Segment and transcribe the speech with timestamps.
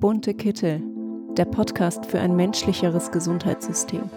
[0.00, 0.82] Bunte Kittel,
[1.36, 4.08] der Podcast für ein menschlicheres Gesundheitssystem.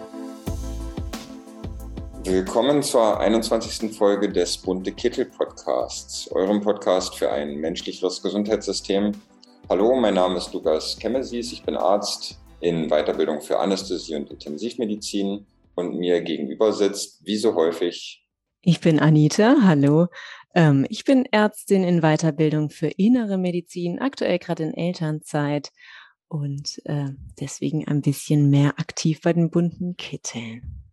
[2.24, 3.94] Willkommen zur 21.
[3.94, 9.12] Folge des Bunte Kittel Podcasts, eurem Podcast für ein menschlicheres Gesundheitssystem.
[9.68, 15.44] Hallo, mein Name ist Lukas Kemmesis, ich bin Arzt in Weiterbildung für Anästhesie und Intensivmedizin
[15.74, 18.24] und mir gegenüber sitzt, wie so häufig,
[18.66, 20.06] ich bin Anita, hallo.
[20.54, 25.70] Ähm, ich bin Ärztin in Weiterbildung für innere Medizin, aktuell gerade in Elternzeit
[26.28, 30.84] und äh, deswegen ein bisschen mehr aktiv bei den bunten Kitteln.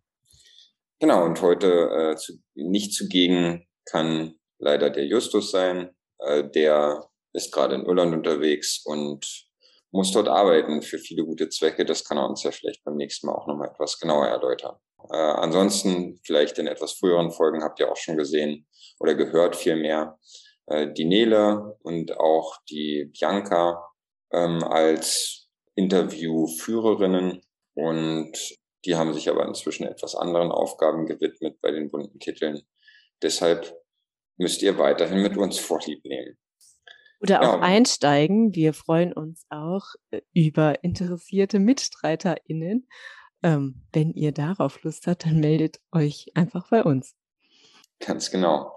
[0.98, 5.90] Genau, und heute äh, zu, nicht zugegen kann leider der Justus sein.
[6.18, 9.48] Äh, der ist gerade in Irland unterwegs und
[9.90, 11.84] muss dort arbeiten für viele gute Zwecke.
[11.84, 14.76] Das kann er uns ja vielleicht beim nächsten Mal auch nochmal etwas genauer erläutern.
[15.10, 18.66] Äh, ansonsten, vielleicht in etwas früheren Folgen habt ihr auch schon gesehen
[18.98, 20.18] oder gehört vielmehr,
[20.66, 23.84] äh, die Nele und auch die Bianca
[24.32, 27.42] ähm, als Interviewführerinnen
[27.74, 28.32] und
[28.84, 32.62] die haben sich aber inzwischen etwas anderen Aufgaben gewidmet bei den bunten Kitteln.
[33.22, 33.76] Deshalb
[34.36, 36.36] müsst ihr weiterhin mit uns Vorlieb nehmen.
[37.20, 37.60] Oder auch ja.
[37.60, 38.54] einsteigen.
[38.54, 42.88] Wir freuen uns auch äh, über interessierte MitstreiterInnen.
[43.42, 47.14] Ähm, wenn ihr darauf Lust habt, dann meldet euch einfach bei uns.
[47.98, 48.76] Ganz genau.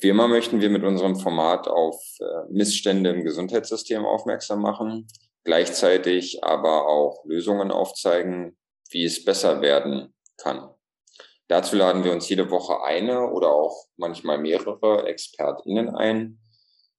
[0.00, 5.08] Wie immer möchten wir mit unserem Format auf äh, Missstände im Gesundheitssystem aufmerksam machen,
[5.42, 8.56] gleichzeitig aber auch Lösungen aufzeigen,
[8.90, 10.70] wie es besser werden kann.
[11.48, 16.38] Dazu laden wir uns jede Woche eine oder auch manchmal mehrere ExpertInnen ein,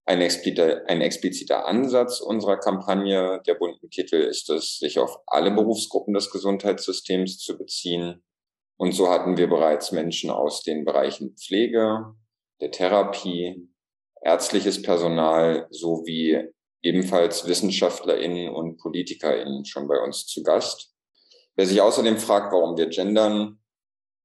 [0.10, 5.52] ein expliziter, ein expliziter Ansatz unserer Kampagne der bunten Kittel ist es, sich auf alle
[5.52, 8.24] Berufsgruppen des Gesundheitssystems zu beziehen.
[8.78, 12.16] Und so hatten wir bereits Menschen aus den Bereichen Pflege,
[12.60, 13.70] der Therapie,
[14.24, 16.44] ärztliches Personal sowie
[16.82, 20.92] ebenfalls WissenschaftlerInnen und PolitikerInnen schon bei uns zu Gast.
[21.56, 23.60] Wer sich außerdem fragt, warum wir gendern,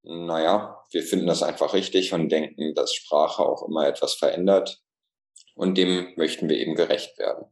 [0.03, 4.84] naja, wir finden das einfach richtig und denken, dass Sprache auch immer etwas verändert
[5.55, 7.47] und dem möchten wir eben gerecht werden.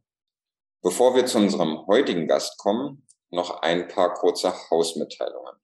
[0.81, 5.55] Bevor wir zu unserem heutigen Gast kommen, noch ein paar kurze Hausmitteilungen.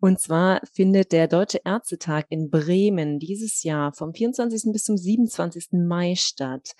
[0.00, 4.72] Und zwar findet der Deutsche Ärztetag in Bremen dieses Jahr vom 24.
[4.72, 5.72] bis zum 27.
[5.72, 6.72] Mai statt.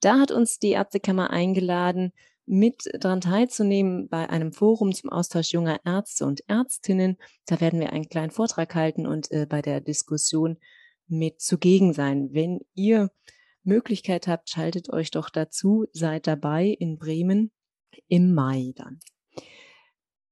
[0.00, 2.12] Da hat uns die Ärztekammer eingeladen,
[2.44, 7.16] mit daran teilzunehmen bei einem Forum zum Austausch junger Ärzte und Ärztinnen.
[7.46, 10.58] Da werden wir einen kleinen Vortrag halten und äh, bei der Diskussion
[11.08, 12.28] mit zugegen sein.
[12.32, 13.10] Wenn ihr
[13.66, 17.50] Möglichkeit habt, schaltet euch doch dazu, seid dabei in Bremen
[18.08, 19.00] im Mai dann.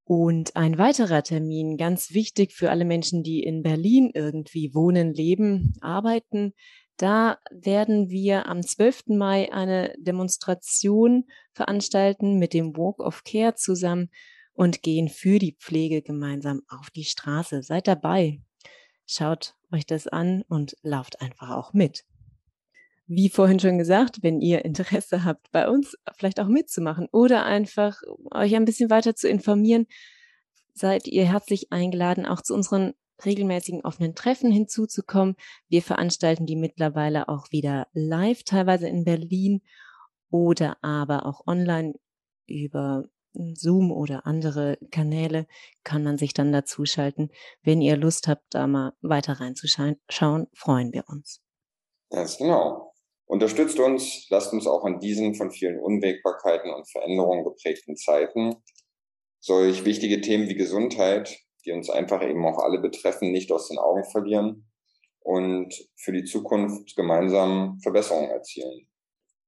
[0.04, 5.72] Und ein weiterer Termin, ganz wichtig für alle Menschen, die in Berlin irgendwie wohnen, leben,
[5.80, 6.52] arbeiten.
[6.98, 9.04] Da werden wir am 12.
[9.08, 14.10] Mai eine Demonstration veranstalten mit dem Walk of Care zusammen
[14.52, 17.62] und gehen für die Pflege gemeinsam auf die Straße.
[17.62, 18.40] Seid dabei.
[19.06, 22.04] Schaut euch das an und lauft einfach auch mit
[23.06, 28.00] wie vorhin schon gesagt, wenn ihr Interesse habt, bei uns vielleicht auch mitzumachen oder einfach
[28.30, 29.86] euch ein bisschen weiter zu informieren,
[30.74, 32.94] seid ihr herzlich eingeladen, auch zu unseren
[33.24, 35.36] regelmäßigen offenen Treffen hinzuzukommen.
[35.68, 39.62] Wir veranstalten die mittlerweile auch wieder live, teilweise in Berlin
[40.30, 41.94] oder aber auch online
[42.46, 43.04] über
[43.54, 45.46] Zoom oder andere Kanäle
[45.82, 47.30] kann man sich dann dazuschalten.
[47.62, 51.40] Wenn ihr Lust habt, da mal weiter reinzuschauen, freuen wir uns.
[52.10, 52.93] Ganz genau.
[53.26, 58.56] Unterstützt uns, lasst uns auch in diesen von vielen Unwägbarkeiten und Veränderungen geprägten Zeiten
[59.44, 63.78] solch wichtige Themen wie Gesundheit, die uns einfach eben auch alle betreffen, nicht aus den
[63.78, 64.70] Augen verlieren
[65.20, 68.88] und für die Zukunft gemeinsam Verbesserungen erzielen.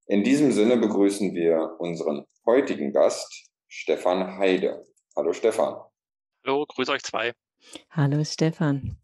[0.07, 4.85] In diesem Sinne begrüßen wir unseren heutigen Gast, Stefan Heide.
[5.17, 5.81] Hallo Stefan.
[6.45, 7.33] Hallo, grüß euch zwei.
[7.91, 8.99] Hallo Stefan.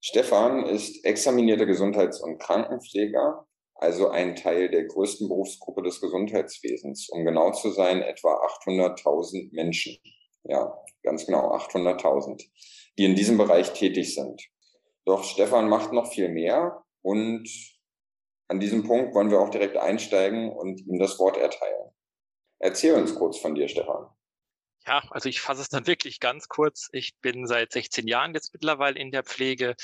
[0.00, 3.46] Stefan ist examinierter Gesundheits- und Krankenpfleger
[3.80, 7.08] also ein Teil der größten Berufsgruppe des Gesundheitswesens.
[7.08, 9.96] Um genau zu sein, etwa 800.000 Menschen.
[10.44, 12.44] Ja, ganz genau, 800.000,
[12.98, 14.42] die in diesem Bereich tätig sind.
[15.06, 17.48] Doch Stefan macht noch viel mehr und
[18.48, 21.90] an diesem Punkt wollen wir auch direkt einsteigen und ihm das Wort erteilen.
[22.58, 24.08] Erzähl uns kurz von dir, Stefan.
[24.86, 26.88] Ja, also ich fasse es dann wirklich ganz kurz.
[26.92, 29.74] Ich bin seit 16 Jahren jetzt mittlerweile in der Pflege,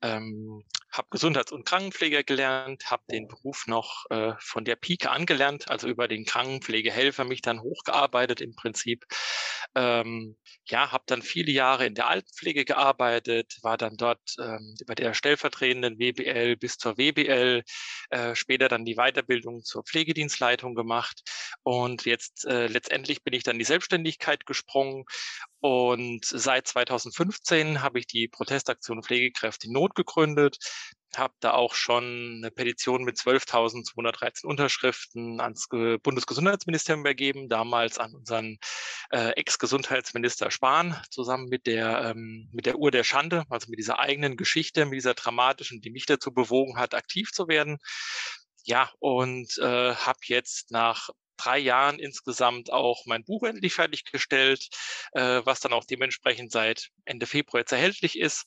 [0.00, 5.68] ähm, habe Gesundheits- und Krankenpfleger gelernt, habe den Beruf noch äh, von der Pike angelernt,
[5.68, 9.04] also über den Krankenpflegehelfer mich dann hochgearbeitet im Prinzip.
[9.74, 10.36] Ähm,
[10.66, 15.14] ja, habe dann viele Jahre in der Altenpflege gearbeitet, war dann dort ähm, über der
[15.14, 17.64] stellvertretenden WBL bis zur WBL,
[18.10, 21.22] äh, später dann die Weiterbildung zur Pflegedienstleitung gemacht
[21.64, 25.04] und jetzt äh, letztendlich bin ich dann in die Selbstständigkeit gesprungen
[25.64, 30.58] und seit 2015 habe ich die Protestaktion Pflegekräfte in Not gegründet,
[31.16, 38.58] habe da auch schon eine Petition mit 12.213 Unterschriften ans Bundesgesundheitsministerium übergeben, damals an unseren
[39.10, 43.98] äh, Ex-Gesundheitsminister Spahn, zusammen mit der, ähm, mit der Uhr der Schande, also mit dieser
[43.98, 47.78] eigenen Geschichte, mit dieser dramatischen, die mich dazu bewogen hat, aktiv zu werden.
[48.64, 54.68] Ja, und äh, habe jetzt nach drei Jahren insgesamt auch mein Buch endlich fertiggestellt,
[55.12, 58.46] äh, was dann auch dementsprechend seit Ende Februar jetzt erhältlich ist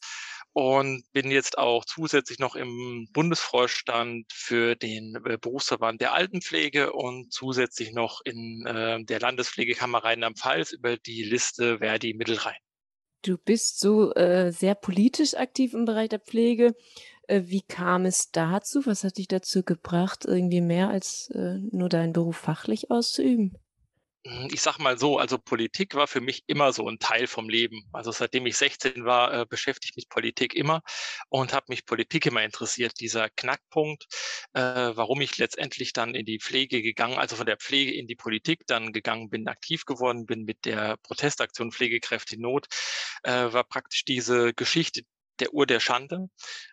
[0.53, 7.31] und bin jetzt auch zusätzlich noch im Bundesvorstand für den äh, Berufsverband der Altenpflege und
[7.31, 12.57] zusätzlich noch in äh, der Landespflegekammer Rheinland-Pfalz über die Liste Verdi Mittelrhein.
[13.23, 16.75] Du bist so äh, sehr politisch aktiv im Bereich der Pflege.
[17.27, 18.85] Äh, wie kam es dazu?
[18.85, 23.57] Was hat dich dazu gebracht, irgendwie mehr als äh, nur deinen Beruf fachlich auszuüben?
[24.25, 27.49] Hm, ich sag mal so, also Politik war für mich immer so ein Teil vom
[27.49, 27.83] Leben.
[27.91, 30.81] Also seitdem ich 16 war, äh, beschäftige ich mich Politik immer
[31.29, 32.93] und habe mich Politik immer interessiert.
[32.99, 34.07] Dieser Knackpunkt,
[34.53, 38.65] warum ich letztendlich dann in die Pflege gegangen, also von der Pflege in die Politik
[38.65, 42.67] dann gegangen bin, aktiv geworden bin mit der Protestaktion Pflegekräfte in Not,
[43.23, 45.03] war praktisch diese Geschichte,
[45.39, 46.29] der Uhr der Schande.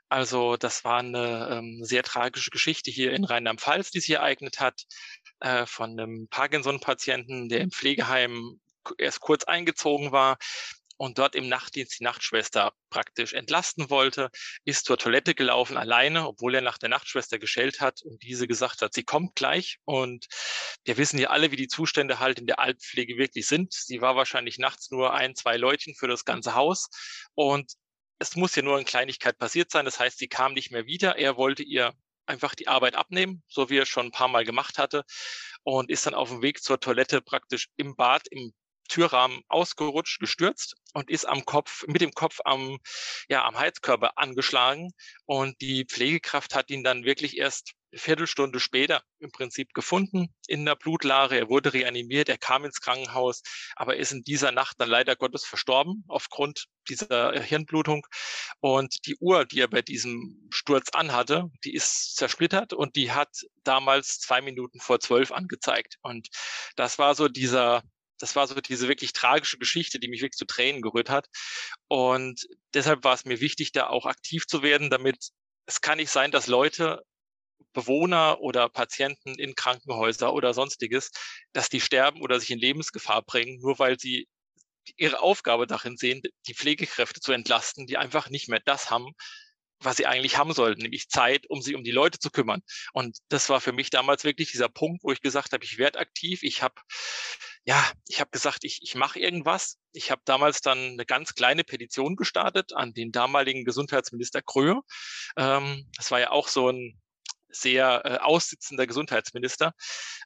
[0.09, 4.85] Also das war eine ähm, sehr tragische Geschichte hier in Rheinland-Pfalz, die sich ereignet hat,
[5.41, 8.61] äh, von einem Parkinson-Patienten, der im Pflegeheim
[8.99, 10.39] erst kurz eingezogen war
[10.97, 14.31] und dort im Nachtdienst die Nachtschwester praktisch entlasten wollte,
[14.65, 18.83] ist zur Toilette gelaufen alleine, obwohl er nach der Nachtschwester geschellt hat und diese gesagt
[18.83, 19.79] hat, sie kommt gleich.
[19.85, 20.27] Und
[20.85, 23.73] wir wissen ja alle, wie die Zustände halt in der Altenpflege wirklich sind.
[23.73, 26.89] Sie war wahrscheinlich nachts nur ein, zwei Leutchen für das ganze Haus
[27.35, 27.73] und
[28.25, 29.85] es muss ja nur eine Kleinigkeit passiert sein.
[29.85, 31.17] Das heißt, sie kam nicht mehr wieder.
[31.19, 31.93] Er wollte ihr
[32.27, 35.05] einfach die Arbeit abnehmen, so wie er schon ein paar Mal gemacht hatte
[35.63, 38.55] und ist dann auf dem Weg zur Toilette praktisch im Bad, im
[38.89, 42.79] Türrahmen ausgerutscht, gestürzt und ist am Kopf, mit dem Kopf am,
[43.29, 44.93] ja, am Heizkörper angeschlagen.
[45.27, 50.65] Und die Pflegekraft hat ihn dann wirklich erst eine Viertelstunde später im Prinzip gefunden in
[50.65, 51.37] der Blutlage.
[51.37, 53.43] Er wurde reanimiert, er kam ins Krankenhaus,
[53.77, 58.07] aber ist in dieser Nacht dann leider Gottes verstorben aufgrund dieser Hirnblutung.
[58.61, 63.31] Und die Uhr, die er bei diesem Sturz anhatte, die ist zersplittert und die hat
[63.63, 65.97] damals zwei Minuten vor zwölf angezeigt.
[66.03, 66.29] Und
[66.77, 67.83] das war so dieser
[68.25, 71.29] das war so diese wirklich tragische Geschichte, die mich wirklich zu Tränen gerührt hat.
[71.89, 75.29] Und deshalb war es mir wichtig, da auch aktiv zu werden, damit
[75.67, 77.03] es kann nicht sein, dass Leute,
[77.75, 81.11] Bewohner oder Patienten in Krankenhäuser oder sonstiges,
[81.53, 84.27] dass die sterben oder sich in Lebensgefahr bringen, nur weil sie
[84.97, 89.13] ihre Aufgabe darin sehen, die Pflegekräfte zu entlasten, die einfach nicht mehr das haben,
[89.81, 92.63] was sie eigentlich haben sollten, nämlich Zeit, um sich um die Leute zu kümmern.
[92.93, 95.99] Und das war für mich damals wirklich dieser Punkt, wo ich gesagt habe, ich werde
[95.99, 96.43] aktiv.
[96.43, 96.75] Ich habe
[97.67, 99.79] ja, ich habe gesagt, ich, ich mache irgendwas.
[99.93, 104.81] Ich habe damals dann eine ganz kleine Petition gestartet an den damaligen Gesundheitsminister Kröhe.
[105.39, 107.01] Ähm, das war ja auch so ein
[107.55, 109.73] sehr äh, aussitzender Gesundheitsminister.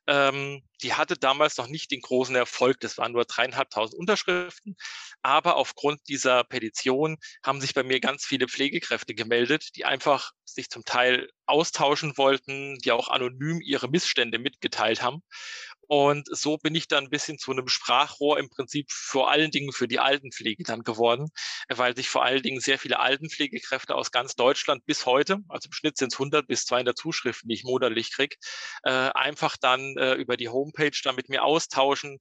[0.06, 2.80] Ähm, die hatte damals noch nicht den großen Erfolg.
[2.80, 4.76] Das waren nur dreieinhalbtausend Unterschriften.
[5.22, 10.70] Aber aufgrund dieser Petition haben sich bei mir ganz viele Pflegekräfte gemeldet, die einfach sich
[10.70, 15.22] zum Teil austauschen wollten, die auch anonym ihre Missstände mitgeteilt haben.
[15.88, 19.72] Und so bin ich dann ein bisschen zu einem Sprachrohr im Prinzip vor allen Dingen
[19.72, 21.31] für die Altenpflege dann geworden,
[21.69, 25.72] weil sich vor allen Dingen sehr viele Altenpflegekräfte aus ganz Deutschland bis heute, also im
[25.72, 28.36] Schnitt sind es 100 bis 200 Zuschriften, die ich monatlich kriege,
[28.84, 32.19] äh, einfach dann äh, über die Homepage dann mit mir austauschen,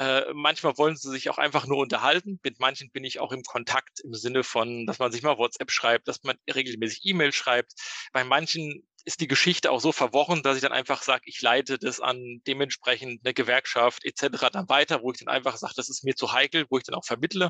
[0.00, 2.38] äh, manchmal wollen sie sich auch einfach nur unterhalten.
[2.44, 5.72] Mit manchen bin ich auch im Kontakt im Sinne von, dass man sich mal WhatsApp
[5.72, 7.72] schreibt, dass man regelmäßig E-Mail schreibt.
[8.12, 11.78] Bei manchen ist die Geschichte auch so verworren, dass ich dann einfach sage, ich leite
[11.78, 14.50] das an dementsprechend eine Gewerkschaft etc.
[14.52, 16.94] dann weiter, wo ich dann einfach sage, das ist mir zu heikel, wo ich dann
[16.94, 17.48] auch vermittle.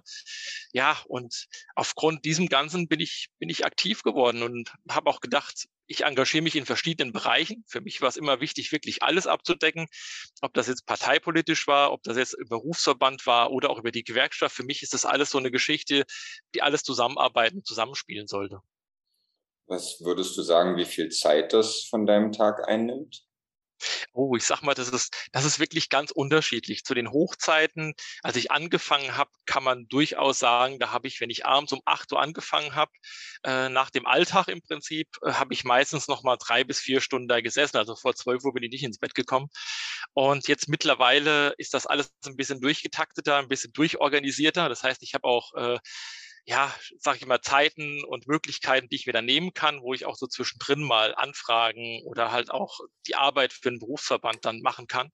[0.73, 5.67] Ja, und aufgrund diesem Ganzen bin ich, bin ich aktiv geworden und habe auch gedacht,
[5.88, 7.65] ich engagiere mich in verschiedenen Bereichen.
[7.67, 9.88] Für mich war es immer wichtig, wirklich alles abzudecken.
[10.41, 14.05] Ob das jetzt parteipolitisch war, ob das jetzt im Berufsverband war oder auch über die
[14.05, 14.55] Gewerkschaft.
[14.55, 16.05] Für mich ist das alles so eine Geschichte,
[16.55, 18.61] die alles zusammenarbeiten, zusammenspielen sollte.
[19.68, 23.22] Was würdest du sagen, wie viel Zeit das von deinem Tag einnimmt?
[24.12, 26.84] Oh, ich sag mal, das ist, das ist wirklich ganz unterschiedlich.
[26.84, 31.30] Zu den Hochzeiten, als ich angefangen habe, kann man durchaus sagen, da habe ich, wenn
[31.30, 32.90] ich abends um 8 Uhr angefangen habe,
[33.44, 37.00] äh, nach dem Alltag im Prinzip, äh, habe ich meistens noch mal drei bis vier
[37.00, 37.76] Stunden da gesessen.
[37.76, 39.48] Also vor 12 Uhr bin ich nicht ins Bett gekommen.
[40.14, 44.68] Und jetzt mittlerweile ist das alles ein bisschen durchgetakteter, ein bisschen durchorganisierter.
[44.68, 45.78] Das heißt, ich habe auch äh,
[46.49, 50.17] ja, sag ich mal, Zeiten und Möglichkeiten, die ich da nehmen kann, wo ich auch
[50.17, 55.11] so zwischendrin mal Anfragen oder halt auch die Arbeit für einen Berufsverband dann machen kann.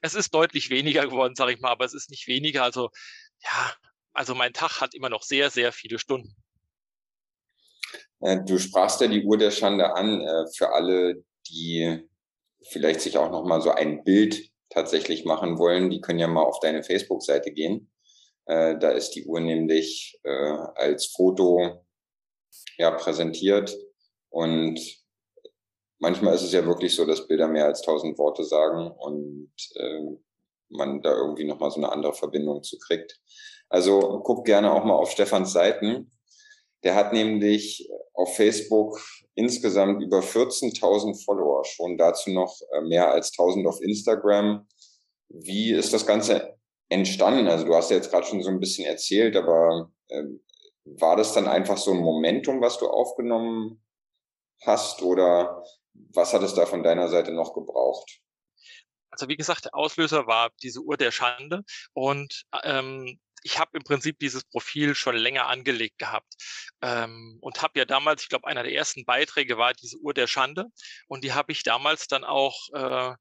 [0.00, 2.64] Es ist deutlich weniger geworden, sage ich mal, aber es ist nicht weniger.
[2.64, 2.90] Also
[3.44, 3.72] ja,
[4.12, 6.34] also mein Tag hat immer noch sehr, sehr viele Stunden.
[8.18, 12.08] Äh, du sprachst ja die Uhr der Schande an äh, für alle, die
[12.70, 15.90] vielleicht sich auch noch mal so ein Bild tatsächlich machen wollen.
[15.90, 17.91] Die können ja mal auf deine Facebook-Seite gehen.
[18.46, 21.84] Äh, da ist die Uhr nämlich äh, als Foto
[22.78, 23.76] ja, präsentiert
[24.30, 24.80] und
[25.98, 30.16] manchmal ist es ja wirklich so, dass Bilder mehr als tausend Worte sagen und äh,
[30.68, 33.20] man da irgendwie nochmal so eine andere Verbindung zu kriegt.
[33.68, 36.10] Also guckt gerne auch mal auf Stefans Seiten.
[36.82, 39.00] Der hat nämlich auf Facebook
[39.34, 44.66] insgesamt über 14.000 Follower schon, dazu noch äh, mehr als 1.000 auf Instagram.
[45.28, 46.58] Wie ist das Ganze
[46.92, 47.48] entstanden?
[47.48, 50.22] Also du hast ja jetzt gerade schon so ein bisschen erzählt, aber äh,
[50.84, 53.82] war das dann einfach so ein Momentum, was du aufgenommen
[54.64, 55.64] hast oder
[56.14, 58.20] was hat es da von deiner Seite noch gebraucht?
[59.10, 63.82] Also wie gesagt, der Auslöser war diese Uhr der Schande und ähm, ich habe im
[63.82, 66.32] Prinzip dieses Profil schon länger angelegt gehabt
[66.80, 70.28] ähm, und habe ja damals, ich glaube, einer der ersten Beiträge war diese Uhr der
[70.28, 70.66] Schande
[71.08, 73.14] und die habe ich damals dann auch äh,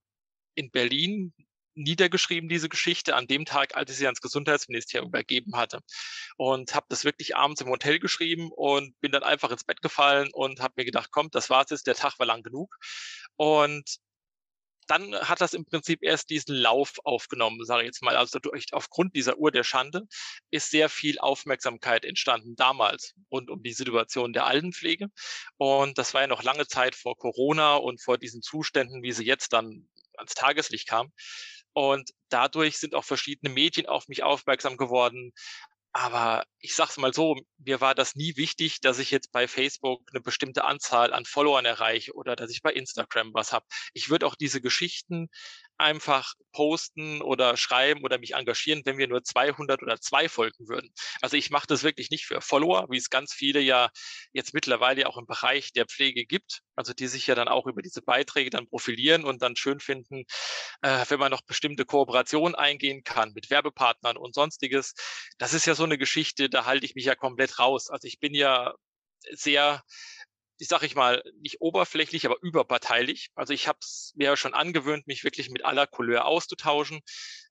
[0.55, 1.33] in Berlin
[1.75, 5.79] niedergeschrieben, diese Geschichte, an dem Tag, als ich sie ans Gesundheitsministerium übergeben hatte.
[6.37, 10.29] Und habe das wirklich abends im Hotel geschrieben und bin dann einfach ins Bett gefallen
[10.33, 12.75] und habe mir gedacht, komm, das war's jetzt, der Tag war lang genug.
[13.35, 13.99] Und
[14.87, 18.17] dann hat das im Prinzip erst diesen Lauf aufgenommen, sage ich jetzt mal.
[18.17, 20.03] Also durch, aufgrund dieser Uhr der Schande
[20.49, 25.07] ist sehr viel Aufmerksamkeit entstanden damals rund um die Situation der Altenpflege.
[25.57, 29.23] Und das war ja noch lange Zeit vor Corona und vor diesen Zuständen, wie sie
[29.23, 29.87] jetzt dann
[30.17, 31.13] ans Tageslicht kamen.
[31.73, 35.31] Und dadurch sind auch verschiedene Medien auf mich aufmerksam geworden.
[35.93, 40.01] Aber ich sag's mal so, mir war das nie wichtig, dass ich jetzt bei Facebook
[40.11, 43.65] eine bestimmte Anzahl an Followern erreiche oder dass ich bei Instagram was habe.
[43.93, 45.29] Ich würde auch diese Geschichten
[45.81, 50.93] einfach posten oder schreiben oder mich engagieren, wenn wir nur 200 oder zwei folgen würden.
[51.21, 53.89] Also ich mache das wirklich nicht für Follower, wie es ganz viele ja
[54.31, 57.81] jetzt mittlerweile auch im Bereich der Pflege gibt, also die sich ja dann auch über
[57.81, 60.25] diese Beiträge dann profilieren und dann schön finden,
[60.81, 64.93] äh, wenn man noch bestimmte Kooperationen eingehen kann mit Werbepartnern und sonstiges.
[65.39, 67.89] Das ist ja so eine Geschichte, da halte ich mich ja komplett raus.
[67.89, 68.73] Also ich bin ja
[69.31, 69.83] sehr
[70.61, 73.31] ich sage ich mal, nicht oberflächlich, aber überparteilich.
[73.33, 77.01] Also ich habe es mir ja schon angewöhnt, mich wirklich mit aller Couleur auszutauschen.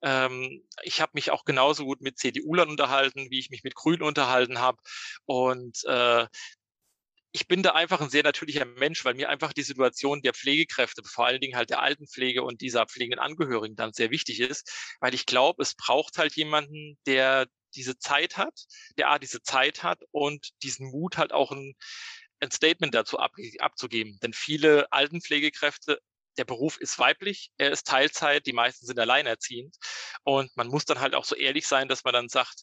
[0.01, 4.03] Ähm, ich habe mich auch genauso gut mit CDU-Lern unterhalten, wie ich mich mit Grünen
[4.05, 4.79] unterhalten habe.
[5.25, 6.29] Und äh,
[7.33, 11.03] ich bin da einfach ein sehr natürlicher Mensch, weil mir einfach die Situation der Pflegekräfte,
[11.05, 15.15] vor allen Dingen halt der Altenpflege und dieser pflegenden Angehörigen dann sehr wichtig ist, weil
[15.15, 18.55] ich glaube, es braucht halt jemanden, der diese Zeit hat,
[18.99, 21.75] der A, diese Zeit hat und diesen Mut halt auch ein,
[22.41, 24.19] ein Statement dazu ab, abzugeben.
[24.23, 26.01] Denn viele Altenpflegekräfte
[26.39, 29.77] der Beruf ist weiblich, er ist Teilzeit, die meisten sind alleinerziehend.
[30.23, 32.63] Und man muss dann halt auch so ehrlich sein, dass man dann sagt,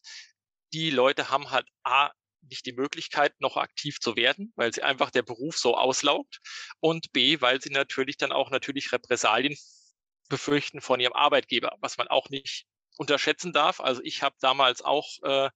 [0.73, 2.11] die Leute haben halt A,
[2.49, 6.39] nicht die Möglichkeit, noch aktiv zu werden, weil sie einfach der Beruf so auslaugt.
[6.79, 9.55] Und B, weil sie natürlich dann auch natürlich Repressalien
[10.29, 12.65] befürchten von ihrem Arbeitgeber, was man auch nicht
[12.97, 13.79] unterschätzen darf.
[13.79, 15.49] Also ich habe damals auch äh,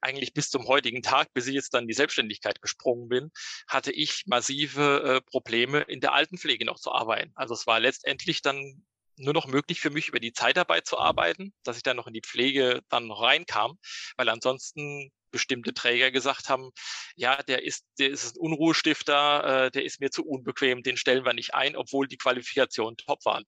[0.00, 3.30] eigentlich bis zum heutigen Tag, bis ich jetzt dann die Selbstständigkeit gesprungen bin,
[3.66, 7.32] hatte ich massive äh, Probleme in der Altenpflege noch zu arbeiten.
[7.34, 8.84] Also es war letztendlich dann
[9.16, 12.14] nur noch möglich für mich, über die Zeitarbeit zu arbeiten, dass ich dann noch in
[12.14, 13.78] die Pflege dann noch reinkam,
[14.16, 16.70] weil ansonsten bestimmte Träger gesagt haben,
[17.16, 21.24] ja, der ist, der ist ein Unruhestifter, äh, der ist mir zu unbequem, den stellen
[21.24, 23.44] wir nicht ein, obwohl die Qualifikationen top waren.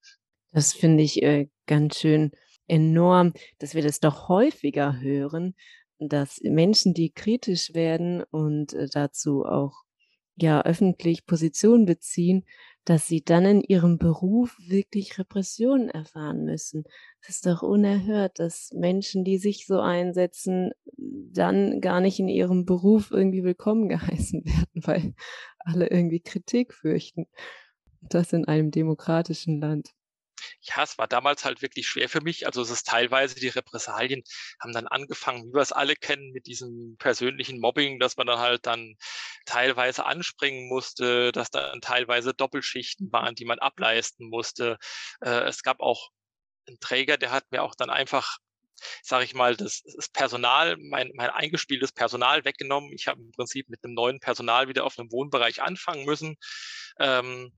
[0.53, 2.33] Das finde ich äh, ganz schön
[2.71, 5.55] enorm, dass wir das doch häufiger hören,
[5.99, 9.83] dass Menschen, die kritisch werden und äh, dazu auch
[10.37, 12.45] ja öffentlich Position beziehen,
[12.85, 16.85] dass sie dann in ihrem Beruf wirklich Repressionen erfahren müssen.
[17.21, 22.65] Es ist doch unerhört, dass Menschen, die sich so einsetzen, dann gar nicht in ihrem
[22.65, 25.15] Beruf irgendwie willkommen geheißen werden, weil
[25.59, 27.27] alle irgendwie Kritik fürchten.
[28.01, 29.91] Das in einem demokratischen Land.
[30.63, 32.47] Ja, es war damals halt wirklich schwer für mich.
[32.47, 34.23] Also es ist teilweise, die Repressalien
[34.61, 38.39] haben dann angefangen, wie wir es alle kennen, mit diesem persönlichen Mobbing, dass man dann
[38.39, 38.97] halt dann
[39.47, 44.79] teilweise anspringen musste, dass dann teilweise Doppelschichten waren, die man ableisten musste.
[45.21, 46.11] Äh, es gab auch
[46.69, 48.39] einen Träger, der hat mir auch dann einfach
[49.03, 52.93] sage ich mal, das, das Personal, mein, mein eingespieltes Personal weggenommen.
[52.93, 56.37] Ich habe im Prinzip mit einem neuen Personal wieder auf einem Wohnbereich anfangen müssen.
[56.99, 57.53] Ähm,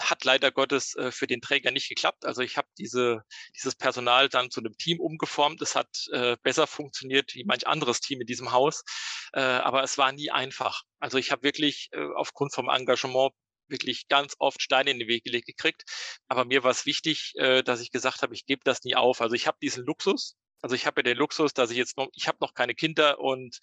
[0.00, 2.24] hat leider Gottes äh, für den Träger nicht geklappt.
[2.24, 3.22] Also ich habe diese,
[3.56, 5.62] dieses Personal dann zu einem Team umgeformt.
[5.62, 8.84] Es hat äh, besser funktioniert wie manch anderes Team in diesem Haus,
[9.32, 10.82] äh, aber es war nie einfach.
[11.00, 13.32] Also ich habe wirklich äh, aufgrund vom Engagement
[13.68, 15.82] wirklich ganz oft Steine in den Weg gelegt gekriegt.
[16.28, 19.20] Aber mir war es wichtig, äh, dass ich gesagt habe, ich gebe das nie auf.
[19.20, 20.36] Also ich habe diesen Luxus.
[20.62, 23.20] Also ich habe ja den Luxus, dass ich jetzt noch, ich habe noch keine Kinder
[23.20, 23.58] und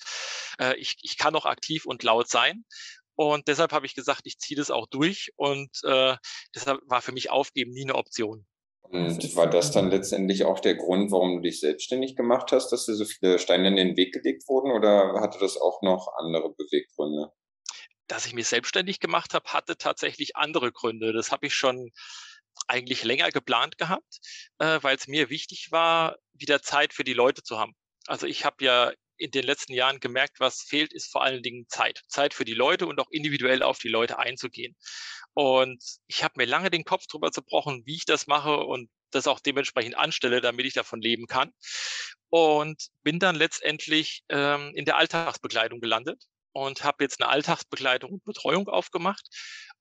[0.59, 2.65] äh, ich, ich kann noch aktiv und laut sein.
[3.15, 5.31] Und deshalb habe ich gesagt, ich ziehe das auch durch.
[5.35, 6.15] Und äh,
[6.55, 8.45] deshalb war für mich Aufgeben nie eine Option.
[8.81, 12.85] Und war das dann letztendlich auch der Grund, warum du dich selbstständig gemacht hast, dass
[12.85, 14.71] dir so viele Steine in den Weg gelegt wurden?
[14.71, 17.31] Oder hatte das auch noch andere Beweggründe?
[18.07, 21.13] dass ich mich selbstständig gemacht habe, hatte tatsächlich andere Gründe.
[21.13, 21.91] Das habe ich schon
[22.67, 24.19] eigentlich länger geplant gehabt,
[24.59, 27.73] äh, weil es mir wichtig war, wieder Zeit für die Leute zu haben.
[28.07, 28.91] Also ich habe ja
[29.23, 32.01] in den letzten Jahren gemerkt, was fehlt, ist vor allen Dingen Zeit.
[32.07, 34.75] Zeit für die Leute und auch individuell auf die Leute einzugehen.
[35.33, 39.27] Und ich habe mir lange den Kopf drüber zerbrochen, wie ich das mache und das
[39.27, 41.53] auch dementsprechend anstelle, damit ich davon leben kann.
[42.29, 48.25] Und bin dann letztendlich ähm, in der Alltagsbekleidung gelandet und habe jetzt eine Alltagsbegleitung und
[48.25, 49.27] Betreuung aufgemacht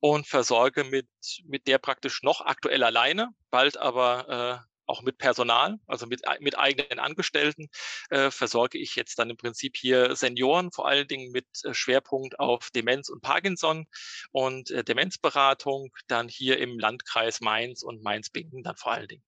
[0.01, 1.09] und versorge mit,
[1.45, 6.59] mit der praktisch noch aktuell alleine, bald aber äh, auch mit Personal, also mit, mit
[6.59, 7.69] eigenen Angestellten,
[8.11, 12.39] äh, versorge ich jetzt dann im Prinzip hier Senioren, vor allen Dingen mit äh, Schwerpunkt
[12.39, 13.87] auf Demenz und Parkinson
[14.33, 19.25] und äh, Demenzberatung, dann hier im Landkreis Mainz und Mainz-Bingen dann vor allen Dingen.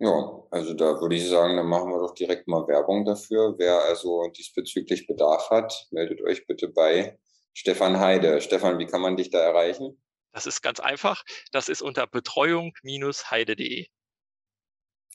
[0.00, 3.54] Ja, also da würde ich sagen, dann machen wir doch direkt mal Werbung dafür.
[3.58, 7.16] Wer also diesbezüglich Bedarf hat, meldet euch bitte bei
[7.52, 8.40] Stefan Heide.
[8.40, 10.02] Stefan, wie kann man dich da erreichen?
[10.32, 11.22] Das ist ganz einfach.
[11.52, 13.86] Das ist unter betreuung-heide.de.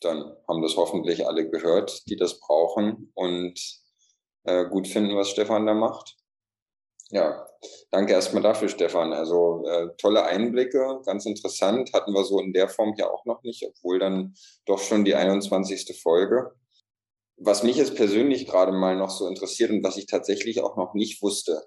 [0.01, 3.59] Dann haben das hoffentlich alle gehört, die das brauchen und
[4.43, 6.15] äh, gut finden, was Stefan da macht.
[7.11, 7.47] Ja,
[7.89, 9.13] danke erstmal dafür, Stefan.
[9.13, 11.91] Also äh, tolle Einblicke, ganz interessant.
[11.93, 15.15] Hatten wir so in der Form hier auch noch nicht, obwohl dann doch schon die
[15.15, 15.99] 21.
[15.99, 16.51] Folge.
[17.37, 20.93] Was mich jetzt persönlich gerade mal noch so interessiert und was ich tatsächlich auch noch
[20.93, 21.63] nicht wusste,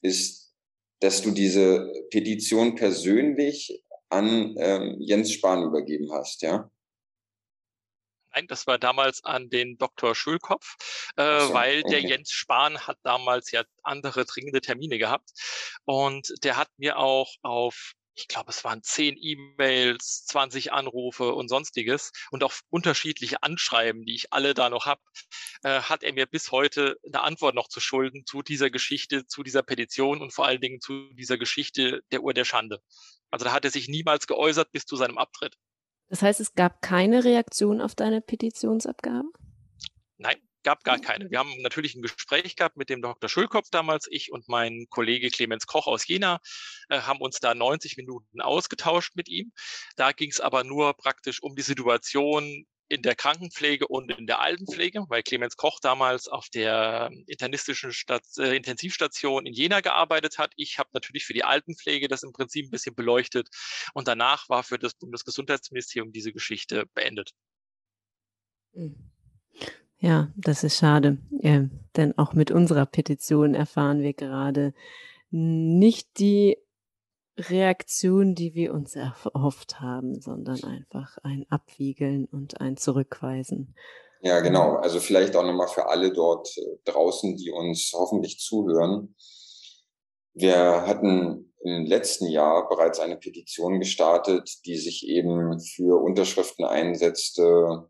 [0.00, 0.54] ist,
[1.00, 6.70] dass du diese Petition persönlich an ähm, Jens Spahn übergeben hast, ja?
[8.36, 10.14] Nein, das war damals an den Dr.
[10.14, 10.76] Schulkopf,
[11.16, 11.90] äh, so, weil okay.
[11.90, 15.30] der Jens Spahn hat damals ja andere dringende Termine gehabt.
[15.86, 21.48] Und der hat mir auch auf ich glaube, es waren zehn E-Mails, 20 Anrufe und
[21.48, 25.02] sonstiges und auch unterschiedliche Anschreiben, die ich alle da noch habe,
[25.64, 29.42] äh, hat er mir bis heute eine Antwort noch zu schulden zu dieser Geschichte, zu
[29.42, 32.80] dieser Petition und vor allen Dingen zu dieser Geschichte der Uhr der Schande.
[33.30, 35.56] Also da hat er sich niemals geäußert bis zu seinem Abtritt.
[36.08, 39.28] Das heißt, es gab keine Reaktion auf deine Petitionsabgabe?
[40.18, 41.30] Nein, gab gar keine.
[41.30, 43.28] Wir haben natürlich ein Gespräch gehabt mit dem Dr.
[43.28, 44.06] Schulkopf damals.
[44.10, 46.40] Ich und mein Kollege Clemens Koch aus Jena
[46.88, 49.52] äh, haben uns da 90 Minuten ausgetauscht mit ihm.
[49.96, 54.40] Da ging es aber nur praktisch um die Situation in der Krankenpflege und in der
[54.40, 60.52] Altenpflege, weil Clemens Koch damals auf der internistischen Stat äh, Intensivstation in Jena gearbeitet hat.
[60.56, 63.48] Ich habe natürlich für die Altenpflege das im Prinzip ein bisschen beleuchtet
[63.94, 67.32] und danach war für das Bundesgesundheitsministerium diese Geschichte beendet.
[68.74, 68.94] Hm.
[69.98, 74.74] Ja, das ist schade, ja, denn auch mit unserer Petition erfahren wir gerade
[75.30, 76.58] nicht die
[77.38, 83.74] Reaktion, die wir uns erhofft haben, sondern einfach ein Abwiegeln und ein Zurückweisen.
[84.22, 84.76] Ja, genau.
[84.76, 89.14] Also vielleicht auch nochmal für alle dort äh, draußen, die uns hoffentlich zuhören.
[90.32, 97.88] Wir hatten im letzten Jahr bereits eine Petition gestartet, die sich eben für Unterschriften einsetzte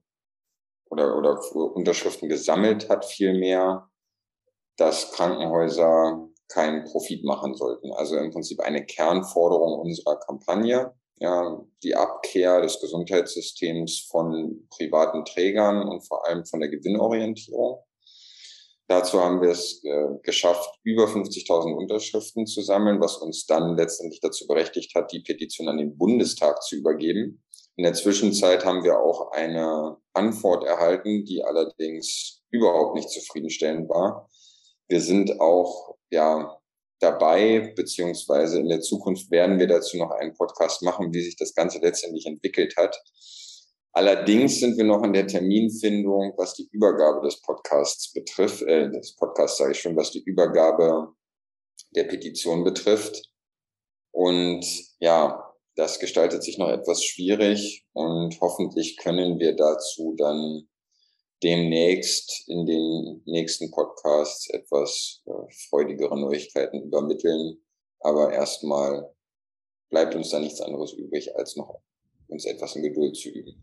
[0.88, 3.90] oder, oder Unterschriften gesammelt hat, vielmehr,
[4.76, 7.92] dass Krankenhäuser keinen Profit machen sollten.
[7.92, 15.88] Also im Prinzip eine Kernforderung unserer Kampagne, ja, die Abkehr des Gesundheitssystems von privaten Trägern
[15.88, 17.82] und vor allem von der Gewinnorientierung.
[18.88, 24.20] Dazu haben wir es äh, geschafft, über 50.000 Unterschriften zu sammeln, was uns dann letztendlich
[24.20, 27.42] dazu berechtigt hat, die Petition an den Bundestag zu übergeben.
[27.74, 34.30] In der Zwischenzeit haben wir auch eine Antwort erhalten, die allerdings überhaupt nicht zufriedenstellend war.
[34.88, 36.59] Wir sind auch ja
[37.01, 41.55] dabei, beziehungsweise in der Zukunft werden wir dazu noch einen Podcast machen, wie sich das
[41.55, 42.96] Ganze letztendlich entwickelt hat.
[43.92, 49.16] Allerdings sind wir noch in der Terminfindung, was die Übergabe des Podcasts betrifft, äh, des
[49.16, 51.14] Podcasts sage ich schon, was die Übergabe
[51.94, 53.22] der Petition betrifft.
[54.12, 54.64] Und
[54.99, 60.68] ja, das gestaltet sich noch etwas schwierig und hoffentlich können wir dazu dann
[61.42, 65.31] demnächst in den nächsten Podcasts etwas äh,
[65.68, 67.59] freudigere Neuigkeiten übermitteln.
[68.01, 69.14] Aber erstmal
[69.90, 71.81] bleibt uns da nichts anderes übrig, als noch
[72.29, 73.62] uns etwas in Geduld zu üben.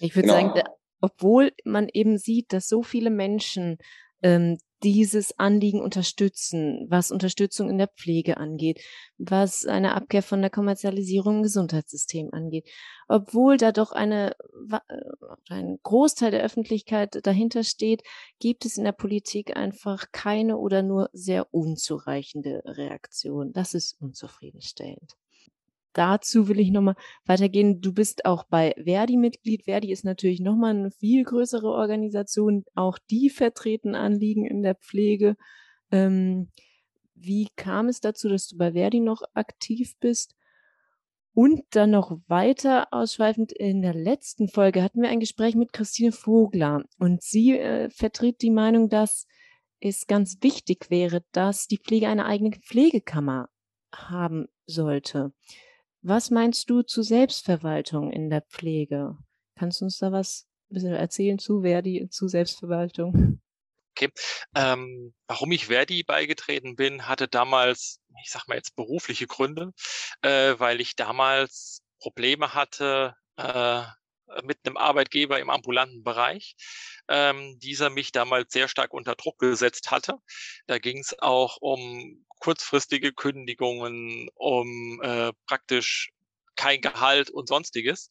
[0.00, 0.40] Ich würde genau.
[0.40, 0.62] sagen,
[1.00, 3.78] obwohl man eben sieht, dass so viele Menschen
[4.22, 8.80] ähm, dieses Anliegen unterstützen, was Unterstützung in der Pflege angeht,
[9.18, 12.68] was eine Abkehr von der Kommerzialisierung im Gesundheitssystem angeht.
[13.08, 14.36] Obwohl da doch eine,
[14.70, 14.78] äh,
[15.48, 18.02] ein Großteil der Öffentlichkeit dahinter steht,
[18.38, 23.52] gibt es in der Politik einfach keine oder nur sehr unzureichende Reaktion.
[23.52, 25.16] Das ist unzufriedenstellend
[25.96, 27.80] dazu will ich nochmal weitergehen.
[27.80, 29.64] Du bist auch bei Verdi Mitglied.
[29.64, 32.64] Verdi ist natürlich nochmal eine viel größere Organisation.
[32.74, 35.36] Auch die vertreten Anliegen in der Pflege.
[35.90, 36.50] Ähm,
[37.14, 40.34] wie kam es dazu, dass du bei Verdi noch aktiv bist?
[41.32, 46.12] Und dann noch weiter ausschweifend, in der letzten Folge hatten wir ein Gespräch mit Christine
[46.12, 49.26] Vogler und sie äh, vertritt die Meinung, dass
[49.80, 53.50] es ganz wichtig wäre, dass die Pflege eine eigene Pflegekammer
[53.94, 55.34] haben sollte.
[56.08, 59.18] Was meinst du zu Selbstverwaltung in der Pflege?
[59.58, 63.40] Kannst du uns da was ein bisschen erzählen zu Verdi, zu Selbstverwaltung?
[63.90, 64.12] Okay.
[64.54, 69.72] Ähm, warum ich Verdi beigetreten bin, hatte damals, ich sag mal jetzt berufliche Gründe,
[70.22, 73.82] äh, weil ich damals Probleme hatte äh,
[74.42, 76.56] mit einem Arbeitgeber im ambulanten Bereich.
[77.08, 80.16] Ähm, dieser mich damals sehr stark unter Druck gesetzt hatte.
[80.66, 86.12] Da ging es auch um kurzfristige Kündigungen, um äh, praktisch
[86.56, 88.08] kein Gehalt und sonstiges.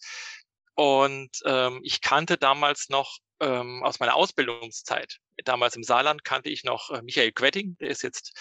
[0.76, 6.64] Und ähm, ich kannte damals noch ähm, aus meiner Ausbildungszeit, damals im Saarland, kannte ich
[6.64, 8.34] noch äh, Michael Quetting, der ist jetzt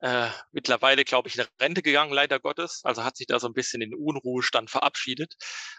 [0.00, 2.80] äh, mittlerweile, glaube ich, in Rente gegangen, leider Gottes.
[2.84, 5.34] Also hat sich da so ein bisschen in Unruhestand verabschiedet.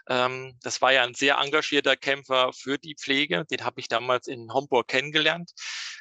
[0.08, 3.44] Ähm, das war ja ein sehr engagierter Kämpfer für die Pflege.
[3.50, 5.52] Den habe ich damals in Homburg kennengelernt,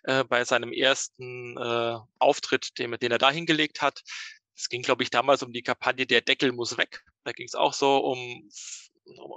[0.04, 4.02] äh, bei seinem ersten äh, Auftritt, den, den er da hingelegt hat.
[4.56, 7.02] Es ging, glaube ich, damals um die Kampagne Der Deckel muss weg.
[7.24, 8.50] Da ging es auch so um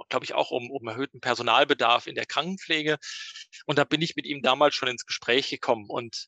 [0.09, 2.97] glaube ich, auch um, um erhöhten Personalbedarf in der Krankenpflege.
[3.65, 5.85] Und da bin ich mit ihm damals schon ins Gespräch gekommen.
[5.89, 6.27] Und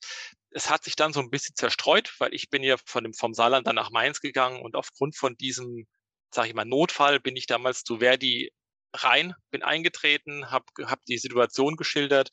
[0.52, 3.34] es hat sich dann so ein bisschen zerstreut, weil ich bin ja von dem, vom
[3.34, 5.88] Saarland dann nach Mainz gegangen und aufgrund von diesem,
[6.34, 8.52] sage ich mal, Notfall bin ich damals zu Verdi
[8.94, 12.30] rein, bin eingetreten, habe hab die Situation geschildert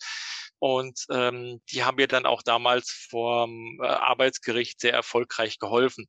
[0.59, 6.07] und ähm, die haben mir dann auch damals vom äh, Arbeitsgericht sehr erfolgreich geholfen.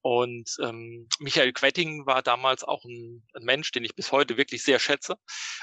[0.00, 4.62] Und ähm, Michael Quetting war damals auch ein, ein, Mensch, den ich bis heute wirklich
[4.62, 5.16] sehr schätze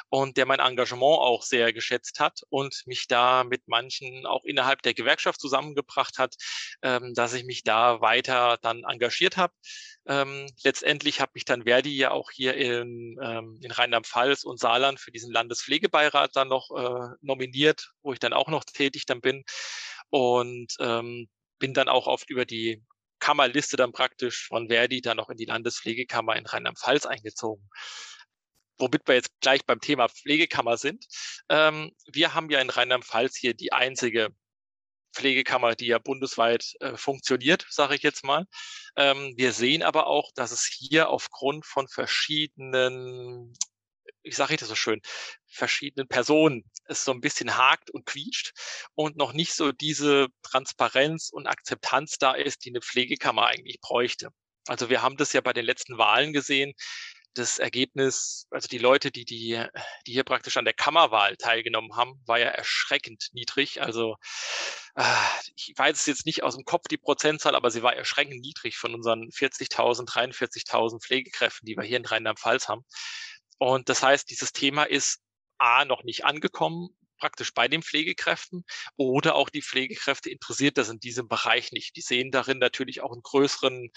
[0.09, 4.81] und der mein Engagement auch sehr geschätzt hat und mich da mit manchen auch innerhalb
[4.81, 6.35] der Gewerkschaft zusammengebracht hat,
[6.81, 9.53] ähm, dass ich mich da weiter dann engagiert habe.
[10.05, 14.99] Ähm, letztendlich habe ich dann Verdi ja auch hier in, ähm, in Rheinland-Pfalz und Saarland
[14.99, 19.43] für diesen Landespflegebeirat dann noch äh, nominiert, wo ich dann auch noch tätig dann bin.
[20.09, 22.83] Und ähm, bin dann auch oft über die
[23.19, 27.69] Kammerliste dann praktisch von Verdi dann noch in die Landespflegekammer in Rheinland-Pfalz eingezogen.
[28.77, 31.05] Womit wir jetzt gleich beim Thema Pflegekammer sind.
[31.47, 34.35] Ähm, wir haben ja in Rheinland-Pfalz hier die einzige
[35.13, 38.45] Pflegekammer, die ja bundesweit äh, funktioniert, sage ich jetzt mal.
[38.95, 43.53] Ähm, wir sehen aber auch, dass es hier aufgrund von verschiedenen,
[44.23, 45.01] ich sage das so schön,
[45.47, 48.51] verschiedenen Personen es so ein bisschen hakt und quietscht
[48.95, 54.29] und noch nicht so diese Transparenz und Akzeptanz da ist, die eine Pflegekammer eigentlich bräuchte.
[54.67, 56.73] Also wir haben das ja bei den letzten Wahlen gesehen,
[57.33, 59.63] das Ergebnis, also die Leute, die, die,
[60.05, 63.81] die hier praktisch an der Kammerwahl teilgenommen haben, war ja erschreckend niedrig.
[63.81, 64.15] Also
[64.95, 65.03] äh,
[65.55, 68.77] ich weiß es jetzt nicht aus dem Kopf die Prozentzahl, aber sie war erschreckend niedrig
[68.77, 72.85] von unseren 40.000, 43.000 Pflegekräften, die wir hier in Rheinland-Pfalz haben.
[73.57, 75.19] Und das heißt, dieses Thema ist
[75.57, 78.65] A noch nicht angekommen, praktisch bei den Pflegekräften
[78.97, 81.95] oder auch die Pflegekräfte interessiert das in diesem Bereich nicht.
[81.95, 83.91] Die sehen darin natürlich auch einen größeren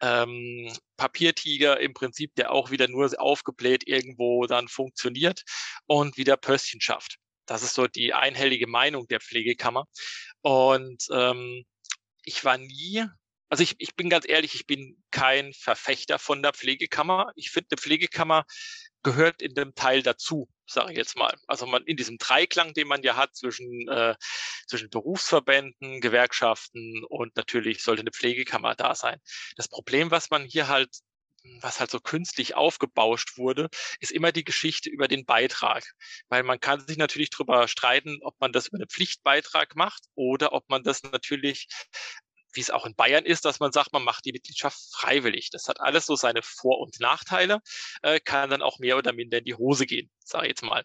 [0.00, 5.42] ähm, Papiertiger im Prinzip, der auch wieder nur aufgebläht irgendwo dann funktioniert
[5.86, 7.18] und wieder Pöstchen schafft.
[7.46, 9.86] Das ist so die einhellige Meinung der Pflegekammer.
[10.42, 11.64] Und ähm,
[12.22, 13.06] ich war nie,
[13.48, 17.32] also ich, ich bin ganz ehrlich, ich bin kein Verfechter von der Pflegekammer.
[17.36, 18.44] Ich finde, eine Pflegekammer
[19.02, 21.34] gehört in dem Teil dazu, sage ich jetzt mal.
[21.46, 24.14] Also man in diesem Dreiklang, den man ja hat zwischen äh,
[24.66, 29.20] zwischen Berufsverbänden, Gewerkschaften und natürlich sollte eine Pflegekammer da sein.
[29.56, 30.90] Das Problem, was man hier halt
[31.60, 33.68] was halt so künstlich aufgebauscht wurde,
[34.00, 35.84] ist immer die Geschichte über den Beitrag.
[36.28, 40.52] Weil man kann sich natürlich darüber streiten, ob man das über einen Pflichtbeitrag macht oder
[40.52, 41.68] ob man das natürlich
[42.58, 45.50] wie es auch in Bayern ist, dass man sagt, man macht die Mitgliedschaft freiwillig.
[45.50, 47.60] Das hat alles so seine Vor- und Nachteile,
[48.02, 50.82] äh, kann dann auch mehr oder minder in die Hose gehen, sage ich jetzt mal.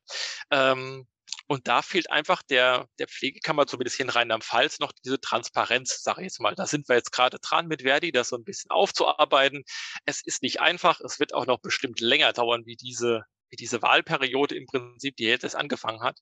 [0.52, 1.08] Ähm,
[1.48, 6.22] und da fehlt einfach der, der Pflegekammer, zumindest hier in Rheinland-Pfalz, noch diese Transparenz, sage
[6.22, 6.54] ich jetzt mal.
[6.54, 9.64] Da sind wir jetzt gerade dran mit Verdi, das so ein bisschen aufzuarbeiten.
[10.06, 11.02] Es ist nicht einfach.
[11.02, 15.26] Es wird auch noch bestimmt länger dauern, wie diese, wie diese Wahlperiode im Prinzip, die
[15.26, 16.18] jetzt erst angefangen hat.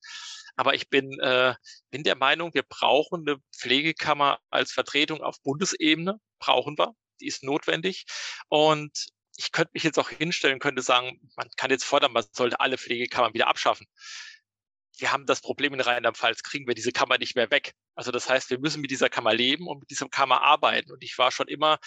[0.57, 1.55] Aber ich bin, äh,
[1.89, 6.19] bin der Meinung, wir brauchen eine Pflegekammer als Vertretung auf Bundesebene.
[6.39, 6.93] Brauchen wir.
[7.21, 8.05] Die ist notwendig.
[8.49, 8.91] Und
[9.37, 12.77] ich könnte mich jetzt auch hinstellen, könnte sagen, man kann jetzt fordern, man sollte alle
[12.77, 13.87] Pflegekammern wieder abschaffen
[14.97, 17.73] wir haben das Problem in Rheinland-Pfalz, kriegen wir diese Kammer nicht mehr weg.
[17.95, 20.91] Also das heißt, wir müssen mit dieser Kammer leben und mit dieser Kammer arbeiten.
[20.91, 21.79] Und ich war schon immer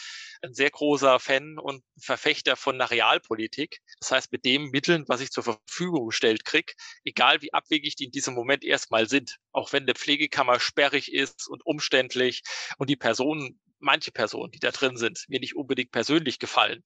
[0.42, 3.80] ein sehr großer Fan und Verfechter von einer Realpolitik.
[4.00, 6.72] Das heißt, mit den Mitteln, was ich zur Verfügung gestellt kriege,
[7.04, 11.48] egal wie abwegig die in diesem Moment erstmal sind, auch wenn eine Pflegekammer sperrig ist
[11.48, 12.42] und umständlich
[12.78, 16.82] und die Personen, manche Personen, die da drin sind, mir nicht unbedingt persönlich gefallen,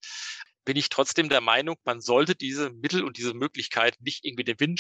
[0.65, 4.61] bin ich trotzdem der Meinung, man sollte diese Mittel und diese Möglichkeit nicht irgendwie den
[4.61, 4.79] Wind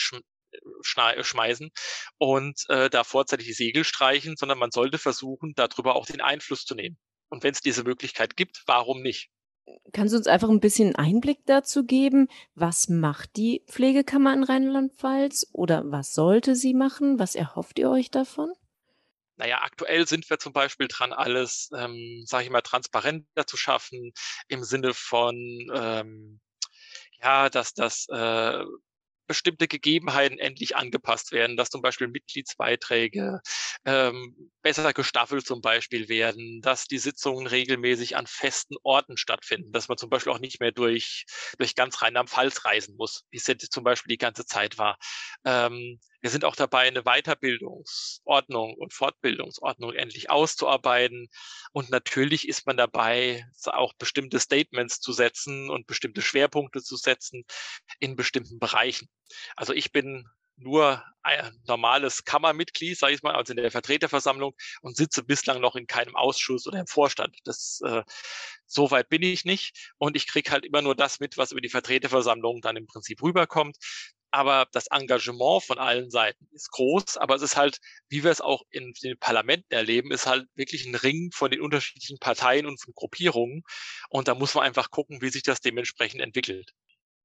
[0.82, 1.70] schmeißen
[2.18, 6.64] und äh, da vorzeitig die Segel streichen, sondern man sollte versuchen, darüber auch den Einfluss
[6.64, 6.98] zu nehmen.
[7.28, 9.30] Und wenn es diese Möglichkeit gibt, warum nicht?
[9.92, 12.28] Kannst du uns einfach ein bisschen Einblick dazu geben?
[12.54, 17.18] Was macht die Pflegekammer in Rheinland-Pfalz oder was sollte sie machen?
[17.18, 18.52] Was erhofft ihr euch davon?
[19.36, 24.12] Naja, aktuell sind wir zum Beispiel dran, alles, ähm, sage ich mal, transparenter zu schaffen
[24.48, 25.36] im Sinne von,
[25.72, 26.40] ähm,
[27.20, 28.64] ja, dass das äh,
[29.28, 33.40] bestimmte Gegebenheiten endlich angepasst werden, dass zum Beispiel Mitgliedsbeiträge
[33.84, 39.88] ähm, besser gestaffelt zum Beispiel werden, dass die Sitzungen regelmäßig an festen Orten stattfinden, dass
[39.88, 41.26] man zum Beispiel auch nicht mehr durch,
[41.58, 44.98] durch ganz Rheinland-Pfalz reisen muss, wie es jetzt zum Beispiel die ganze Zeit war.
[45.44, 51.28] Ähm, wir sind auch dabei, eine Weiterbildungsordnung und Fortbildungsordnung endlich auszuarbeiten.
[51.72, 57.44] Und natürlich ist man dabei, auch bestimmte Statements zu setzen und bestimmte Schwerpunkte zu setzen
[58.00, 59.08] in bestimmten Bereichen.
[59.56, 60.28] Also ich bin
[60.60, 65.76] nur ein normales Kammermitglied, sage ich mal, also in der Vertreterversammlung und sitze bislang noch
[65.76, 67.36] in keinem Ausschuss oder im Vorstand.
[67.44, 68.02] Das äh,
[68.66, 71.60] so weit bin ich nicht und ich kriege halt immer nur das mit, was über
[71.60, 73.76] die Vertreterversammlung dann im Prinzip rüberkommt
[74.30, 78.40] aber das Engagement von allen Seiten ist groß, aber es ist halt, wie wir es
[78.40, 82.80] auch in den Parlamenten erleben, ist halt wirklich ein Ring von den unterschiedlichen Parteien und
[82.80, 83.62] von Gruppierungen
[84.10, 86.72] und da muss man einfach gucken, wie sich das dementsprechend entwickelt.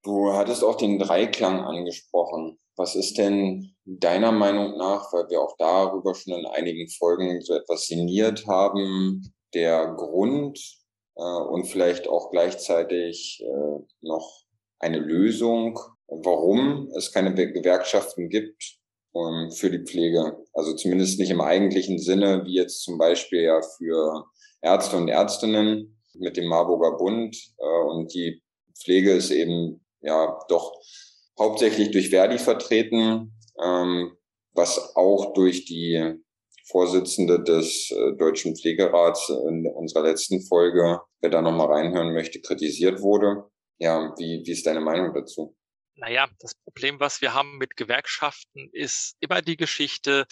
[0.02, 2.58] Du hattest auch den Dreiklang angesprochen.
[2.76, 7.54] Was ist denn deiner Meinung nach, weil wir auch darüber schon in einigen Folgen so
[7.54, 10.58] etwas sinniert haben, der Grund
[11.16, 14.42] äh, und vielleicht auch gleichzeitig äh, noch
[14.78, 15.78] eine Lösung
[16.22, 18.78] warum es keine Gewerkschaften gibt
[19.12, 20.36] um, ähm, für die Pflege.
[20.52, 24.24] Also zumindest nicht im eigentlichen Sinne, wie jetzt zum Beispiel ja für
[24.60, 27.36] Ärzte und Ärztinnen mit dem Marburger Bund.
[27.58, 28.42] Äh, und die
[28.82, 30.72] Pflege ist eben ja doch
[31.38, 34.16] hauptsächlich durch Verdi vertreten, ähm,
[34.52, 36.20] was auch durch die
[36.66, 43.02] Vorsitzende des äh, Deutschen Pflegerats in unserer letzten Folge, wer da nochmal reinhören möchte, kritisiert
[43.02, 43.44] wurde.
[43.78, 45.54] Ja, wie, wie ist deine Meinung dazu?
[45.96, 50.26] Naja, das Problem, was wir haben mit Gewerkschaften, ist immer die Geschichte,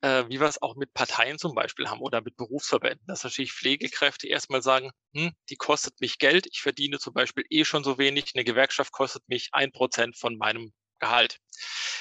[0.00, 3.52] äh, wie wir es auch mit Parteien zum Beispiel haben oder mit Berufsverbänden, dass natürlich
[3.52, 7.96] Pflegekräfte erstmal sagen, hm, die kostet mich Geld, ich verdiene zum Beispiel eh schon so
[7.96, 11.38] wenig, eine Gewerkschaft kostet mich ein Prozent von meinem Gehalt.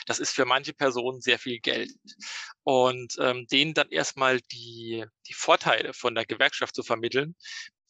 [0.07, 1.91] Das ist für manche Personen sehr viel Geld.
[2.63, 7.35] Und ähm, denen dann erstmal die, die Vorteile von der Gewerkschaft zu vermitteln,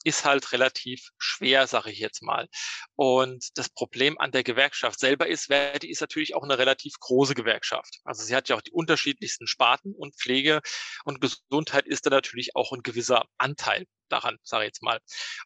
[0.04, 2.48] ist halt relativ schwer, sage ich jetzt mal.
[2.96, 7.36] Und das Problem an der Gewerkschaft selber ist, Verdi ist natürlich auch eine relativ große
[7.36, 8.00] Gewerkschaft.
[8.04, 10.62] Also sie hat ja auch die unterschiedlichsten Sparten und Pflege
[11.06, 15.00] und Gesundheit ist da natürlich auch ein gewisser Anteil daran, sage ich jetzt mal.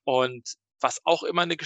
[0.03, 1.57] Und was auch immer eine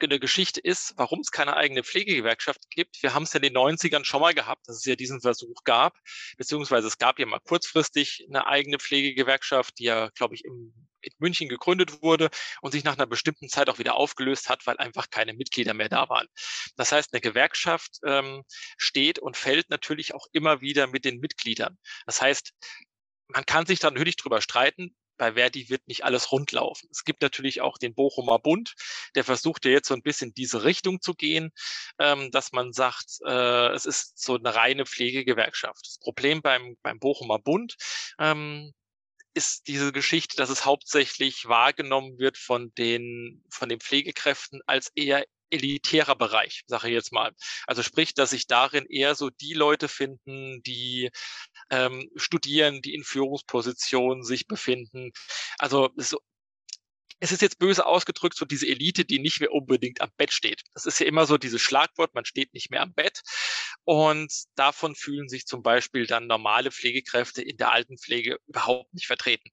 [0.00, 3.02] eine Geschichte ist, warum es keine eigene Pflegegewerkschaft gibt.
[3.02, 5.64] Wir haben es ja in den 90ern schon mal gehabt, dass es ja diesen Versuch
[5.64, 5.98] gab,
[6.36, 11.12] beziehungsweise es gab ja mal kurzfristig eine eigene Pflegegewerkschaft, die ja, glaube ich, im in
[11.18, 12.30] München gegründet wurde
[12.62, 15.88] und sich nach einer bestimmten Zeit auch wieder aufgelöst hat, weil einfach keine Mitglieder mehr
[15.88, 16.26] da waren.
[16.76, 18.42] Das heißt, eine Gewerkschaft ähm,
[18.76, 21.78] steht und fällt natürlich auch immer wieder mit den Mitgliedern.
[22.06, 22.52] Das heißt,
[23.28, 26.88] man kann sich da natürlich drüber streiten, bei Verdi wird nicht alles rundlaufen.
[26.90, 28.74] Es gibt natürlich auch den Bochumer Bund,
[29.14, 31.52] der versucht ja jetzt so ein bisschen diese Richtung zu gehen,
[31.98, 35.86] ähm, dass man sagt, äh, es ist so eine reine Pflegegewerkschaft.
[35.86, 37.76] Das Problem beim, beim Bochumer Bund
[38.18, 38.72] ähm,
[39.34, 45.24] ist diese Geschichte, dass es hauptsächlich wahrgenommen wird von den, von den Pflegekräften als eher
[45.50, 47.32] elitärer Bereich, sage ich jetzt mal.
[47.66, 51.10] Also sprich, dass sich darin eher so die Leute finden, die
[51.70, 55.10] ähm, studieren, die in Führungspositionen sich befinden.
[55.58, 56.18] Also so
[57.24, 60.62] es ist jetzt böse ausgedrückt, so diese Elite, die nicht mehr unbedingt am Bett steht.
[60.74, 63.22] Das ist ja immer so dieses Schlagwort, man steht nicht mehr am Bett.
[63.84, 69.50] Und davon fühlen sich zum Beispiel dann normale Pflegekräfte in der Altenpflege überhaupt nicht vertreten.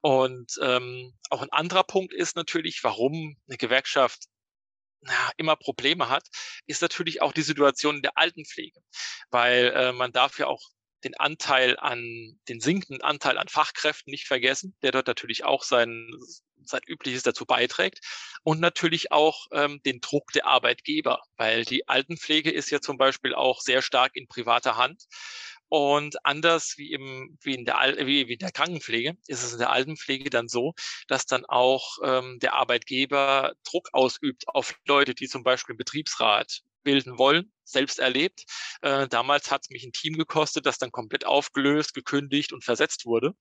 [0.00, 4.24] Und ähm, auch ein anderer Punkt ist natürlich, warum eine Gewerkschaft
[5.00, 6.26] na, immer Probleme hat,
[6.66, 8.80] ist natürlich auch die Situation in der Altenpflege.
[9.30, 10.62] Weil äh, man darf ja auch
[11.04, 16.10] den Anteil an, den sinkenden Anteil an Fachkräften nicht vergessen, der dort natürlich auch sein,
[16.64, 18.00] sein Übliches dazu beiträgt.
[18.42, 23.34] Und natürlich auch ähm, den Druck der Arbeitgeber, weil die Altenpflege ist ja zum Beispiel
[23.34, 25.04] auch sehr stark in privater Hand.
[25.68, 29.58] Und anders wie, im, wie, in der, wie, wie in der Krankenpflege ist es in
[29.58, 30.74] der Altenpflege dann so,
[31.08, 37.18] dass dann auch ähm, der Arbeitgeber Druck ausübt auf Leute, die zum Beispiel Betriebsrat bilden
[37.18, 38.44] wollen, selbst erlebt.
[38.82, 43.06] Äh, damals hat es mich ein Team gekostet, das dann komplett aufgelöst, gekündigt und versetzt
[43.06, 43.34] wurde.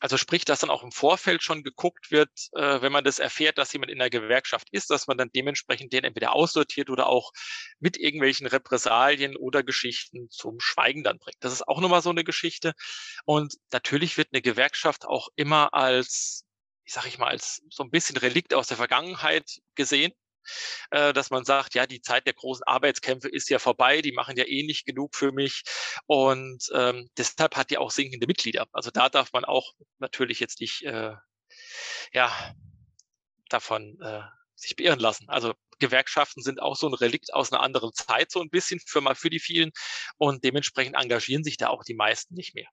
[0.00, 3.58] Also sprich, dass dann auch im Vorfeld schon geguckt wird, äh, wenn man das erfährt,
[3.58, 7.32] dass jemand in der Gewerkschaft ist, dass man dann dementsprechend den entweder aussortiert oder auch
[7.80, 11.36] mit irgendwelchen Repressalien oder Geschichten zum Schweigen dann bringt.
[11.40, 12.72] Das ist auch nochmal so eine Geschichte.
[13.24, 16.44] Und natürlich wird eine Gewerkschaft auch immer als,
[16.84, 20.12] ich sage ich mal, als so ein bisschen Relikt aus der Vergangenheit gesehen
[20.90, 24.36] äh, dass man sagt, ja, die Zeit der großen Arbeitskämpfe ist ja vorbei, die machen
[24.36, 25.62] ja eh nicht genug für mich
[26.06, 28.66] und ähm, deshalb hat die auch sinkende Mitglieder.
[28.72, 31.14] Also da darf man auch natürlich jetzt nicht, äh,
[32.12, 32.54] ja,
[33.48, 34.22] davon äh,
[34.54, 35.28] sich beirren lassen.
[35.28, 39.00] Also Gewerkschaften sind auch so ein Relikt aus einer anderen Zeit, so ein bisschen für
[39.00, 39.70] mal für die vielen
[40.16, 42.68] und dementsprechend engagieren sich da auch die meisten nicht mehr.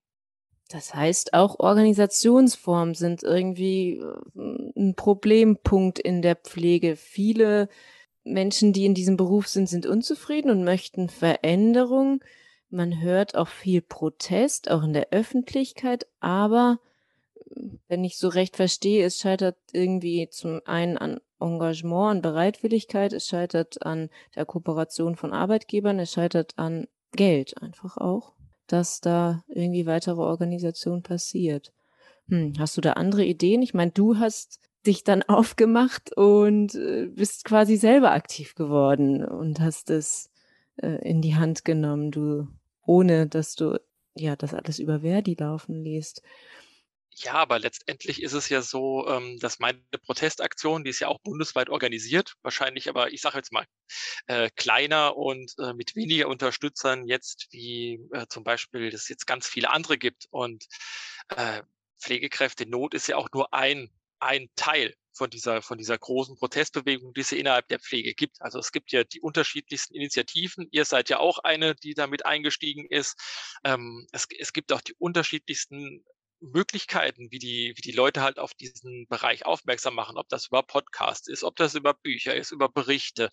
[0.69, 6.95] Das heißt, auch Organisationsformen sind irgendwie äh, ein Problempunkt in der Pflege.
[6.95, 7.69] Viele
[8.23, 12.23] Menschen, die in diesem Beruf sind, sind unzufrieden und möchten Veränderung.
[12.69, 16.79] Man hört auch viel Protest, auch in der Öffentlichkeit, aber
[17.87, 23.27] wenn ich so recht verstehe, es scheitert irgendwie zum einen an Engagement, an Bereitwilligkeit, es
[23.27, 28.34] scheitert an der Kooperation von Arbeitgebern, es scheitert an Geld einfach auch
[28.67, 31.73] dass da irgendwie weitere Organisation passiert.
[32.29, 33.61] Hm, hast du da andere Ideen?
[33.61, 39.59] Ich meine, du hast dich dann aufgemacht und äh, bist quasi selber aktiv geworden und
[39.59, 40.29] hast es
[40.77, 42.47] äh, in die Hand genommen, du,
[42.85, 43.79] ohne dass du
[44.15, 46.21] ja das alles über Verdi laufen liest.
[47.17, 51.19] Ja, aber letztendlich ist es ja so, ähm, dass meine Protestaktion, die ist ja auch
[51.21, 53.65] bundesweit organisiert, wahrscheinlich aber, ich sage jetzt mal,
[54.27, 59.47] äh, kleiner und äh, mit weniger Unterstützern jetzt, wie äh, zum Beispiel es jetzt ganz
[59.47, 60.27] viele andere gibt.
[60.29, 60.65] Und
[61.29, 61.61] äh,
[62.01, 67.13] Pflegekräfte Not ist ja auch nur ein, ein Teil von dieser, von dieser großen Protestbewegung,
[67.13, 68.41] die es innerhalb der Pflege gibt.
[68.41, 70.67] Also es gibt ja die unterschiedlichsten Initiativen.
[70.71, 73.17] Ihr seid ja auch eine, die damit eingestiegen ist.
[73.63, 76.03] Ähm, es, es gibt auch die unterschiedlichsten
[76.39, 80.63] Möglichkeiten, wie die, wie die Leute halt auf diesen Bereich aufmerksam machen, ob das über
[80.63, 83.29] Podcasts ist, ob das über Bücher ist, über Berichte.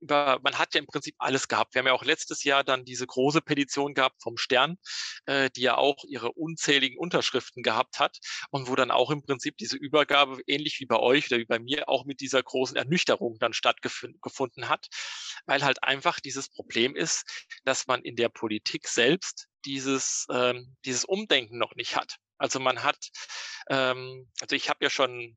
[0.00, 1.74] Über, man hat ja im Prinzip alles gehabt.
[1.74, 4.76] Wir haben ja auch letztes Jahr dann diese große Petition gehabt vom Stern,
[5.26, 8.18] äh, die ja auch ihre unzähligen Unterschriften gehabt hat
[8.50, 11.58] und wo dann auch im Prinzip diese Übergabe ähnlich wie bei euch oder wie bei
[11.58, 14.86] mir auch mit dieser großen Ernüchterung dann stattgefunden hat,
[15.46, 21.04] weil halt einfach dieses Problem ist, dass man in der Politik selbst dieses, ähm, dieses
[21.04, 22.16] Umdenken noch nicht hat.
[22.38, 22.98] Also man hat,
[23.68, 25.36] ähm, also ich habe ja schon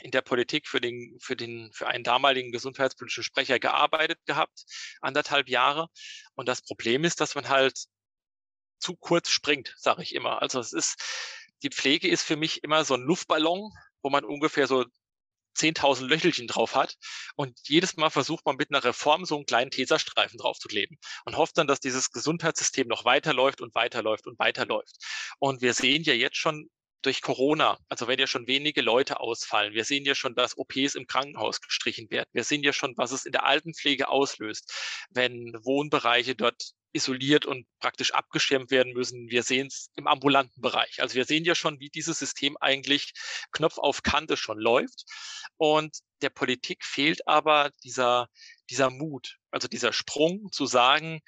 [0.00, 4.64] in der Politik für den, für den, für einen damaligen gesundheitspolitischen Sprecher gearbeitet gehabt,
[5.00, 5.88] anderthalb Jahre.
[6.34, 7.78] Und das Problem ist, dass man halt
[8.78, 10.42] zu kurz springt, sage ich immer.
[10.42, 10.96] Also es ist,
[11.62, 13.70] die Pflege ist für mich immer so ein Luftballon,
[14.02, 14.84] wo man ungefähr so
[15.56, 16.96] 10.000 Löchelchen drauf hat.
[17.34, 20.98] Und jedes Mal versucht man mit einer Reform so einen kleinen Teserstreifen drauf zu kleben
[21.24, 24.96] und hofft dann, dass dieses Gesundheitssystem noch weiterläuft und weiterläuft und weiterläuft.
[25.38, 26.70] Und wir sehen ja jetzt schon
[27.02, 30.96] durch Corona, also wenn ja schon wenige Leute ausfallen, wir sehen ja schon, dass OPs
[30.96, 32.28] im Krankenhaus gestrichen werden.
[32.32, 37.66] Wir sehen ja schon, was es in der Altenpflege auslöst, wenn Wohnbereiche dort isoliert und
[37.78, 39.30] praktisch abgeschirmt werden müssen.
[39.30, 41.00] Wir sehen es im ambulanten Bereich.
[41.00, 43.12] Also wir sehen ja schon, wie dieses System eigentlich
[43.52, 45.04] Knopf auf Kante schon läuft.
[45.56, 48.28] Und der Politik fehlt aber dieser,
[48.70, 51.20] dieser Mut, also dieser Sprung zu sagen,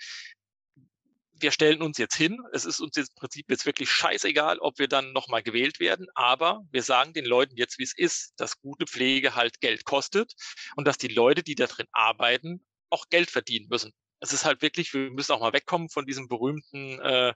[1.40, 2.38] wir stellen uns jetzt hin.
[2.52, 6.09] Es ist uns jetzt im Prinzip jetzt wirklich scheißegal, ob wir dann nochmal gewählt werden.
[6.14, 10.35] Aber wir sagen den Leuten jetzt, wie es ist, dass gute Pflege halt Geld kostet
[10.76, 13.92] und dass die Leute, die da drin arbeiten, auch Geld verdienen müssen.
[14.20, 17.35] Es ist halt wirklich, wir müssen auch mal wegkommen von diesem berühmten, äh,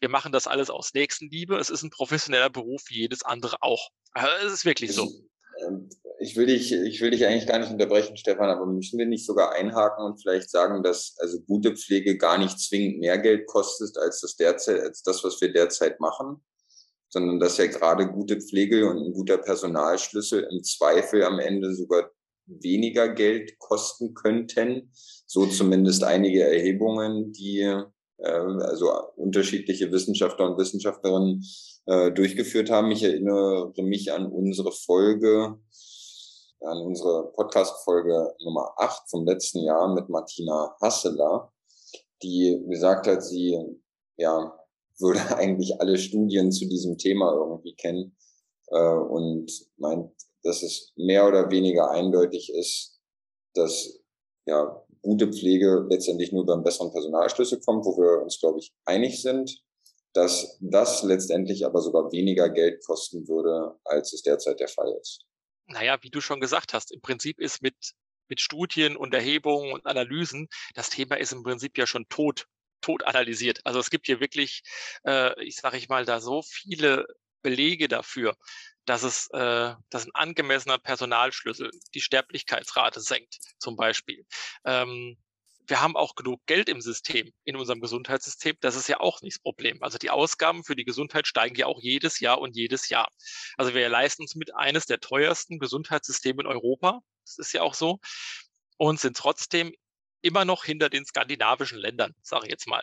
[0.00, 1.56] wir machen das alles aus Nächstenliebe.
[1.56, 3.90] Es ist ein professioneller Beruf wie jedes andere auch.
[4.12, 5.10] Also es ist wirklich so.
[5.66, 9.06] Ähm, ich will dich, ich will dich eigentlich gar nicht unterbrechen, Stefan, aber müssen wir
[9.06, 13.46] nicht sogar einhaken und vielleicht sagen, dass also gute Pflege gar nicht zwingend mehr Geld
[13.46, 16.42] kostet als das derzeit, als das, was wir derzeit machen,
[17.08, 22.10] sondern dass ja gerade gute Pflege und ein guter Personalschlüssel im Zweifel am Ende sogar
[22.46, 24.90] weniger Geld kosten könnten.
[25.26, 31.44] So zumindest einige Erhebungen, die äh, also unterschiedliche Wissenschaftler und Wissenschaftlerinnen
[31.86, 32.90] äh, durchgeführt haben.
[32.90, 35.58] Ich erinnere mich an unsere Folge,
[36.60, 41.52] an unsere Podcast-Folge Nummer 8 vom letzten Jahr mit Martina Hasseler,
[42.22, 43.58] die gesagt hat, sie
[44.16, 44.54] ja
[44.98, 48.16] würde eigentlich alle Studien zu diesem Thema irgendwie kennen
[48.68, 50.10] äh, und meint,
[50.44, 53.00] dass es mehr oder weniger eindeutig ist,
[53.54, 54.00] dass
[54.46, 59.20] ja gute Pflege letztendlich nur beim besseren Personalschlüssel kommt, wo wir uns, glaube ich, einig
[59.20, 59.62] sind,
[60.12, 65.24] dass das letztendlich aber sogar weniger Geld kosten würde, als es derzeit der Fall ist.
[65.66, 67.74] Naja, wie du schon gesagt hast, im Prinzip ist mit,
[68.28, 72.46] mit Studien und Erhebungen und Analysen, das Thema ist im Prinzip ja schon tot,
[72.80, 73.60] tot analysiert.
[73.64, 74.62] Also es gibt hier wirklich,
[75.06, 77.06] äh, ich sage ich mal, da so viele
[77.44, 78.36] Belege dafür,
[78.86, 84.26] dass es äh, dass ein angemessener Personalschlüssel die Sterblichkeitsrate senkt, zum Beispiel.
[84.64, 85.16] Ähm,
[85.66, 88.56] wir haben auch genug Geld im System, in unserem Gesundheitssystem.
[88.60, 89.82] Das ist ja auch nicht das Problem.
[89.82, 93.08] Also die Ausgaben für die Gesundheit steigen ja auch jedes Jahr und jedes Jahr.
[93.56, 97.00] Also wir leisten uns mit eines der teuersten Gesundheitssysteme in Europa.
[97.24, 98.00] Das ist ja auch so.
[98.76, 99.72] Und sind trotzdem
[100.20, 102.82] immer noch hinter den skandinavischen Ländern, sage ich jetzt mal,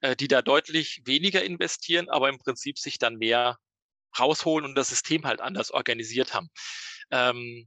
[0.00, 3.58] äh, die da deutlich weniger investieren, aber im Prinzip sich dann mehr
[4.18, 6.48] rausholen und das System halt anders organisiert haben.
[7.10, 7.66] Ähm,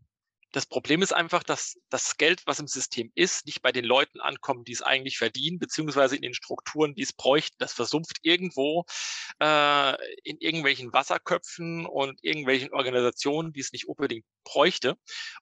[0.55, 4.21] das Problem ist einfach, dass das Geld, was im System ist, nicht bei den Leuten
[4.21, 7.57] ankommt, die es eigentlich verdienen, beziehungsweise in den Strukturen, die es bräuchten.
[7.59, 8.85] Das versumpft irgendwo
[9.41, 14.95] äh, in irgendwelchen Wasserköpfen und irgendwelchen Organisationen, die es nicht unbedingt bräuchte.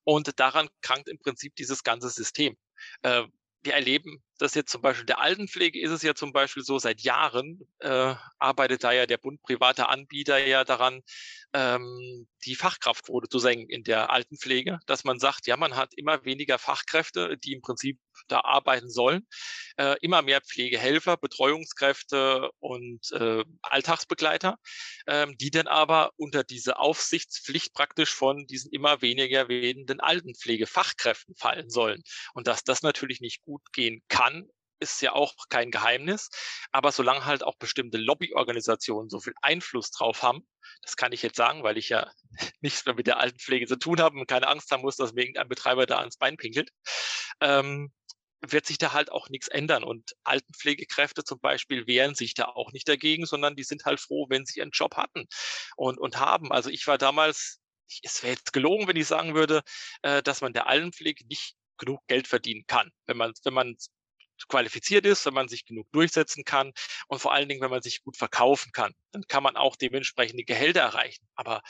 [0.03, 2.57] Und daran krankt im Prinzip dieses ganze System.
[3.03, 3.25] Äh,
[3.61, 7.01] wir erleben das jetzt zum Beispiel der Altenpflege ist es ja zum Beispiel so, seit
[7.01, 11.01] Jahren äh, arbeitet da ja der Bund privater Anbieter ja daran,
[11.53, 16.25] ähm, die Fachkraftquote zu senken in der Altenpflege, dass man sagt, ja, man hat immer
[16.25, 19.27] weniger Fachkräfte, die im Prinzip da arbeiten sollen,
[19.77, 24.57] äh, immer mehr Pflegehelfer, Betreuungskräfte und äh, Alltagsbegleiter,
[25.07, 31.69] ähm, die dann aber unter diese Aufsichtspflicht praktisch von diesen immer weniger werdenden Altenpflegefachkräften fallen
[31.69, 32.01] sollen.
[32.33, 34.22] Und dass das natürlich nicht gut gehen kann,
[34.83, 36.29] ist ja auch kein Geheimnis.
[36.71, 40.47] Aber solange halt auch bestimmte Lobbyorganisationen so viel Einfluss drauf haben,
[40.81, 42.11] das kann ich jetzt sagen, weil ich ja
[42.61, 45.21] nichts mehr mit der Altenpflege zu tun habe und keine Angst haben muss, dass mir
[45.21, 46.69] irgendein Betreiber da ans Bein pinkelt,
[47.39, 47.91] ähm,
[48.45, 49.83] wird sich da halt auch nichts ändern.
[49.83, 54.27] Und Altenpflegekräfte zum Beispiel wehren sich da auch nicht dagegen, sondern die sind halt froh,
[54.29, 55.27] wenn sie ihren Job hatten
[55.77, 56.51] und, und haben.
[56.51, 57.61] Also ich war damals,
[58.01, 59.63] es wäre jetzt gelogen, wenn ich sagen würde,
[60.01, 62.91] äh, dass man der Altenpflege nicht genug Geld verdienen kann.
[63.05, 63.77] Wenn man, wenn man
[64.47, 66.73] qualifiziert ist, wenn man sich genug durchsetzen kann
[67.07, 70.43] und vor allen Dingen, wenn man sich gut verkaufen kann, dann kann man auch dementsprechende
[70.43, 71.25] Gehälter erreichen.
[71.35, 71.61] Aber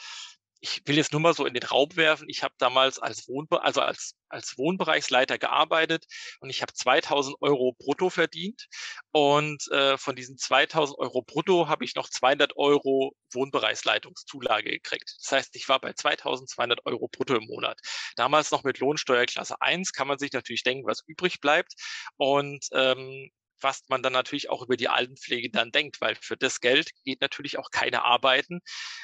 [0.64, 2.30] ich will jetzt nur mal so in den Raum werfen.
[2.30, 6.06] Ich habe damals als, Wohnbe also als, als Wohnbereichsleiter gearbeitet
[6.40, 8.68] und ich habe 2000 Euro brutto verdient.
[9.12, 15.18] Und äh, von diesen 2000 Euro brutto habe ich noch 200 Euro Wohnbereichsleitungszulage gekriegt.
[15.22, 17.78] Das heißt, ich war bei 2200 Euro brutto im Monat.
[18.16, 21.74] Damals noch mit Lohnsteuerklasse 1 kann man sich natürlich denken, was übrig bleibt.
[22.16, 23.32] Und ähm,
[23.62, 27.22] was man dann natürlich auch über die Altenpflege dann denkt, weil für das Geld geht
[27.22, 28.60] natürlich auch keiner arbeiten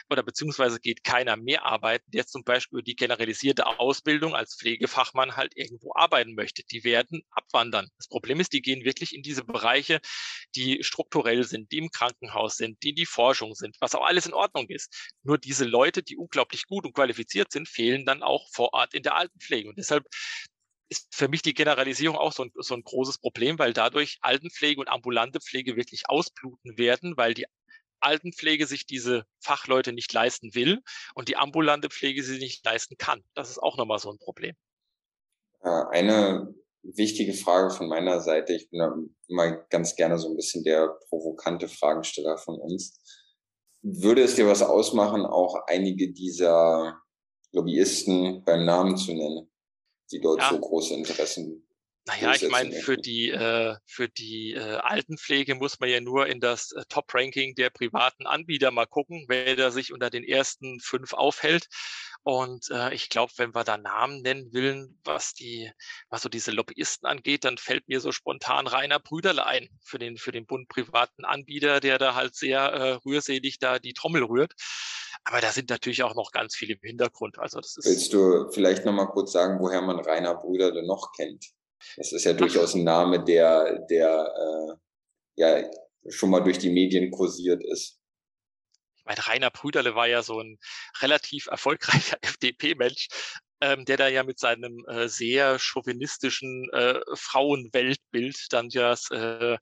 [0.09, 5.35] oder beziehungsweise geht keiner mehr arbeiten, der zum Beispiel über die generalisierte Ausbildung als Pflegefachmann
[5.35, 6.63] halt irgendwo arbeiten möchte.
[6.71, 7.87] Die werden abwandern.
[7.97, 9.99] Das Problem ist, die gehen wirklich in diese Bereiche,
[10.55, 14.25] die strukturell sind, die im Krankenhaus sind, die in die Forschung sind, was auch alles
[14.25, 15.13] in Ordnung ist.
[15.23, 19.03] Nur diese Leute, die unglaublich gut und qualifiziert sind, fehlen dann auch vor Ort in
[19.03, 19.69] der Altenpflege.
[19.69, 20.05] Und deshalb
[20.89, 24.81] ist für mich die Generalisierung auch so ein, so ein großes Problem, weil dadurch Altenpflege
[24.81, 27.45] und ambulante Pflege wirklich ausbluten werden, weil die
[27.99, 30.81] Altenpflege sich diese Fachleute nicht leisten will
[31.15, 33.23] und die ambulante Pflege sie nicht leisten kann.
[33.33, 34.55] Das ist auch nochmal so ein Problem.
[35.61, 38.53] Eine wichtige Frage von meiner Seite.
[38.53, 42.99] Ich bin immer ganz gerne so ein bisschen der provokante Fragensteller von uns.
[43.81, 47.01] Würde es dir was ausmachen, auch einige dieser
[47.51, 49.48] Lobbyisten beim Namen zu nennen?
[50.11, 50.49] Die dort ja.
[50.49, 51.63] so große Interessen
[52.05, 56.39] naja, ich meine, für die, äh, für die äh, Altenpflege muss man ja nur in
[56.39, 61.13] das äh, Top-Ranking der privaten Anbieter mal gucken, wer da sich unter den ersten fünf
[61.13, 61.67] aufhält.
[62.23, 65.71] Und äh, ich glaube, wenn wir da Namen nennen willen, was die,
[66.09, 70.17] was so diese Lobbyisten angeht, dann fällt mir so spontan Rainer Brüderle ein für den,
[70.17, 74.53] für den Bund privaten Anbieter, der da halt sehr äh, rührselig da die Trommel rührt.
[75.23, 77.39] Aber da sind natürlich auch noch ganz viele im Hintergrund.
[77.39, 81.11] Also das ist Willst du vielleicht noch mal kurz sagen, woher man Rainer Brüderle noch
[81.13, 81.45] kennt?
[81.97, 84.75] Das ist ja durchaus ein Name, der, der äh,
[85.35, 85.69] ja
[86.09, 87.99] schon mal durch die Medien kursiert ist.
[88.97, 90.59] Ich meine, Rainer Brüderle war ja so ein
[91.01, 93.07] relativ erfolgreicher FDP-Mensch,
[93.61, 99.57] ähm, der da ja mit seinem äh, sehr chauvinistischen äh, Frauenweltbild dann ja äh,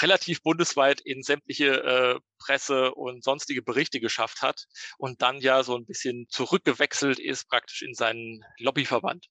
[0.00, 4.66] relativ bundesweit in sämtliche äh, Presse und sonstige Berichte geschafft hat
[4.98, 9.28] und dann ja so ein bisschen zurückgewechselt ist praktisch in seinen Lobbyverband.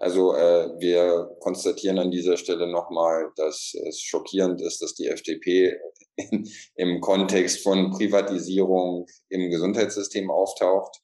[0.00, 5.76] Also äh, wir konstatieren an dieser Stelle nochmal, dass es schockierend ist, dass die FDP
[6.16, 11.00] in, im Kontext von Privatisierung im Gesundheitssystem auftaucht.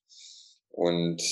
[0.70, 1.22] Und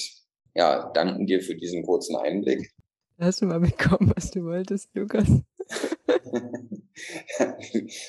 [0.54, 2.70] ja, danken dir für diesen kurzen Einblick.
[3.18, 5.28] Hast du mal bekommen, was du wolltest, Lukas?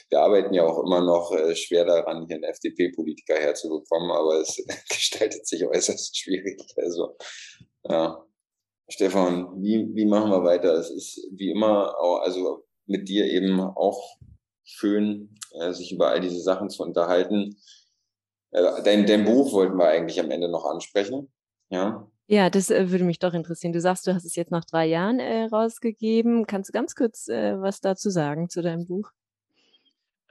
[0.09, 4.55] Wir arbeiten ja auch immer noch äh, schwer daran, hier einen FDP-Politiker herzubekommen, aber es
[4.89, 6.61] gestaltet sich äußerst schwierig.
[6.77, 7.15] Also,
[7.83, 8.25] ja.
[8.91, 10.73] Stefan, wie, wie machen wir weiter?
[10.73, 14.17] Es ist wie immer, auch, also mit dir eben auch
[14.63, 17.55] schön, äh, sich über all diese Sachen zu unterhalten.
[18.51, 21.31] Äh, dein, dein Buch wollten wir eigentlich am Ende noch ansprechen.
[21.69, 22.11] Ja.
[22.27, 23.73] Ja, das äh, würde mich doch interessieren.
[23.73, 26.45] Du sagst, du hast es jetzt nach drei Jahren rausgegeben.
[26.45, 29.09] Kannst du ganz kurz was dazu sagen zu deinem Buch?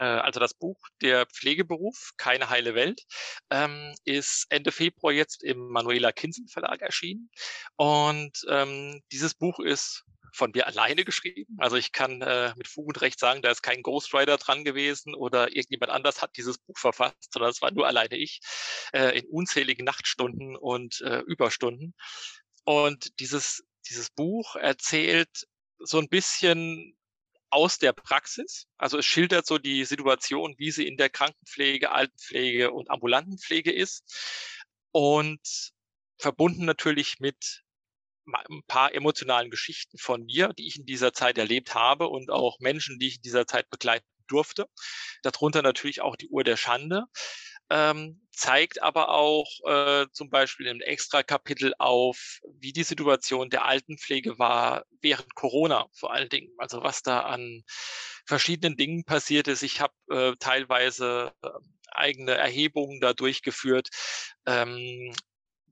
[0.00, 3.02] Äh, also das Buch Der Pflegeberuf, keine heile Welt,
[3.50, 7.30] ähm, ist Ende Februar jetzt im Manuela Kinsen Verlag erschienen.
[7.76, 11.56] Und ähm, dieses Buch ist von mir alleine geschrieben.
[11.58, 15.14] Also ich kann äh, mit Fug und Recht sagen, da ist kein Ghostwriter dran gewesen
[15.14, 18.40] oder irgendjemand anders hat dieses Buch verfasst, sondern es war nur alleine ich
[18.92, 21.94] äh, in unzähligen Nachtstunden und äh, Überstunden.
[22.64, 25.48] Und dieses, dieses Buch erzählt
[25.78, 26.96] so ein bisschen
[27.50, 28.66] aus der Praxis.
[28.78, 34.04] Also es schildert so die Situation, wie sie in der Krankenpflege, Altenpflege und Ambulantenpflege ist.
[34.92, 35.40] Und
[36.18, 37.62] verbunden natürlich mit
[38.26, 42.60] ein paar emotionalen Geschichten von mir, die ich in dieser Zeit erlebt habe und auch
[42.60, 44.66] Menschen, die ich in dieser Zeit begleiten durfte.
[45.22, 47.04] Darunter natürlich auch die Uhr der Schande.
[47.70, 53.64] Ähm, zeigt aber auch äh, zum Beispiel im extra Kapitel auf, wie die Situation der
[53.64, 56.52] Altenpflege war während Corona vor allen Dingen.
[56.58, 57.62] Also was da an
[58.26, 59.62] verschiedenen Dingen passiert ist.
[59.62, 61.48] Ich habe äh, teilweise äh,
[61.92, 63.88] eigene Erhebungen da durchgeführt,
[64.46, 65.12] ähm,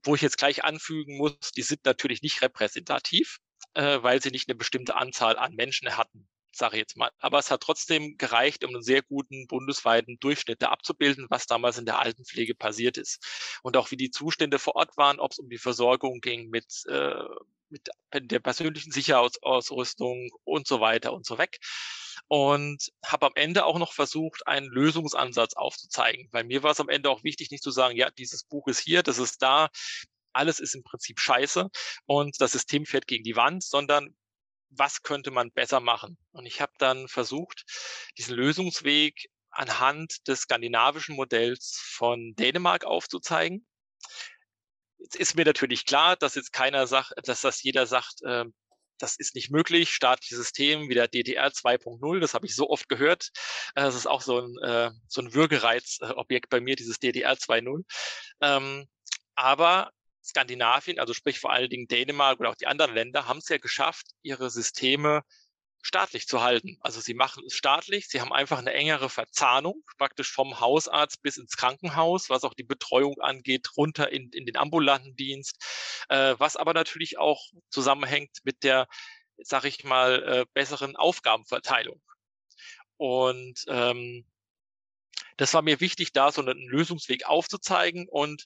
[0.03, 3.39] wo ich jetzt gleich anfügen muss, die sind natürlich nicht repräsentativ,
[3.73, 7.11] äh, weil sie nicht eine bestimmte Anzahl an Menschen hatten, sage ich jetzt mal.
[7.19, 11.85] Aber es hat trotzdem gereicht, um einen sehr guten bundesweiten Durchschnitt abzubilden, was damals in
[11.85, 13.23] der Altenpflege passiert ist.
[13.63, 16.85] Und auch wie die Zustände vor Ort waren, ob es um die Versorgung ging mit,
[16.87, 17.23] äh,
[17.69, 21.59] mit der persönlichen Sicherheitsausrüstung und so weiter und so weg
[22.27, 26.29] und habe am Ende auch noch versucht, einen Lösungsansatz aufzuzeigen.
[26.31, 28.79] Bei mir war es am Ende auch wichtig, nicht zu sagen, ja, dieses Buch ist
[28.79, 29.69] hier, das ist da,
[30.31, 31.69] alles ist im Prinzip scheiße
[32.05, 34.15] und das System fährt gegen die Wand, sondern
[34.69, 36.17] was könnte man besser machen?
[36.31, 37.65] Und ich habe dann versucht,
[38.17, 43.65] diesen Lösungsweg anhand des skandinavischen Modells von Dänemark aufzuzeigen.
[44.99, 48.45] Jetzt ist mir natürlich klar, dass jetzt keiner sagt, dass das jeder sagt, äh,
[48.99, 49.91] das ist nicht möglich.
[49.91, 53.29] Staatliches System wie der DDR 2.0, das habe ich so oft gehört.
[53.75, 57.83] Äh, das ist auch so ein, äh, so ein Würgereizobjekt bei mir, dieses DDR 2.0.
[58.41, 58.87] Ähm,
[59.35, 59.91] aber
[60.29, 63.57] Skandinavien, also sprich vor allen Dingen Dänemark oder auch die anderen Länder, haben es ja
[63.57, 65.23] geschafft, ihre Systeme
[65.81, 66.77] staatlich zu halten.
[66.81, 71.37] Also sie machen es staatlich, sie haben einfach eine engere Verzahnung, praktisch vom Hausarzt bis
[71.37, 75.57] ins Krankenhaus, was auch die Betreuung angeht, runter in, in den ambulanten Dienst,
[76.09, 78.87] äh, was aber natürlich auch zusammenhängt mit der,
[79.37, 82.01] sag ich mal, äh, besseren Aufgabenverteilung.
[82.97, 84.25] Und ähm,
[85.39, 88.07] das war mir wichtig, da so einen Lösungsweg aufzuzeigen.
[88.09, 88.43] Und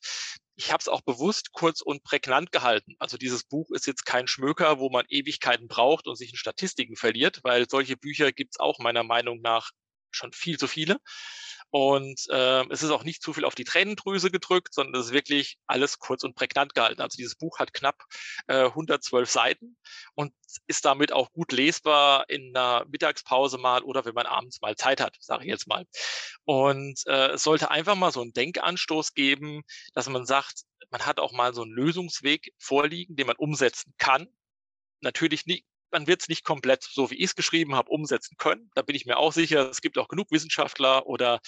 [0.55, 2.95] ich habe es auch bewusst kurz und prägnant gehalten.
[2.99, 6.95] Also dieses Buch ist jetzt kein Schmöker, wo man Ewigkeiten braucht und sich in Statistiken
[6.95, 9.71] verliert, weil solche Bücher gibt es auch meiner Meinung nach
[10.11, 10.97] schon viel zu viele.
[11.75, 15.11] Und äh, es ist auch nicht zu viel auf die Tränendrüse gedrückt, sondern es ist
[15.11, 17.01] wirklich alles kurz und prägnant gehalten.
[17.01, 18.03] Also dieses Buch hat knapp
[18.45, 19.75] äh, 112 Seiten
[20.13, 20.31] und
[20.67, 25.01] ist damit auch gut lesbar in einer Mittagspause mal oder wenn man abends mal Zeit
[25.01, 25.87] hat, sage ich jetzt mal.
[26.45, 29.63] Und äh, es sollte einfach mal so einen Denkanstoß geben,
[29.95, 34.27] dass man sagt, man hat auch mal so einen Lösungsweg vorliegen, den man umsetzen kann.
[35.01, 38.69] Natürlich nicht, man wird es nicht komplett so, wie ich es geschrieben habe, umsetzen können.
[38.75, 39.69] Da bin ich mir auch sicher.
[39.69, 41.39] Es gibt auch genug Wissenschaftler oder,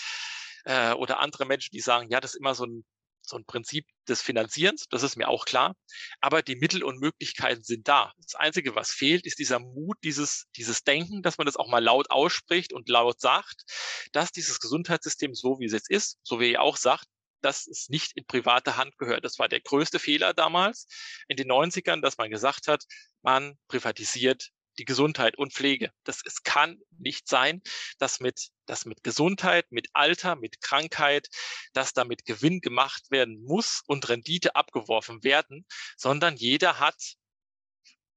[0.66, 2.86] äh, oder andere Menschen, die sagen, ja, das ist immer so ein,
[3.22, 4.86] so ein Prinzip des Finanzierens.
[4.90, 5.76] Das ist mir auch klar.
[6.22, 8.14] Aber die Mittel und Möglichkeiten sind da.
[8.22, 11.84] Das Einzige, was fehlt, ist dieser Mut, dieses, dieses Denken, dass man das auch mal
[11.84, 13.64] laut ausspricht und laut sagt,
[14.12, 17.08] dass dieses Gesundheitssystem so, wie es jetzt ist, so wie ihr auch sagt,
[17.46, 19.24] dass es nicht in private Hand gehört.
[19.24, 20.88] Das war der größte Fehler damals
[21.28, 22.86] in den 90ern, dass man gesagt hat,
[23.22, 25.92] man privatisiert die Gesundheit und Pflege.
[26.04, 27.62] Das es kann nicht sein,
[28.00, 31.30] dass mit, dass mit Gesundheit, mit Alter, mit Krankheit,
[31.74, 35.66] dass damit Gewinn gemacht werden muss und Rendite abgeworfen werden,
[35.98, 37.16] sondern jeder hat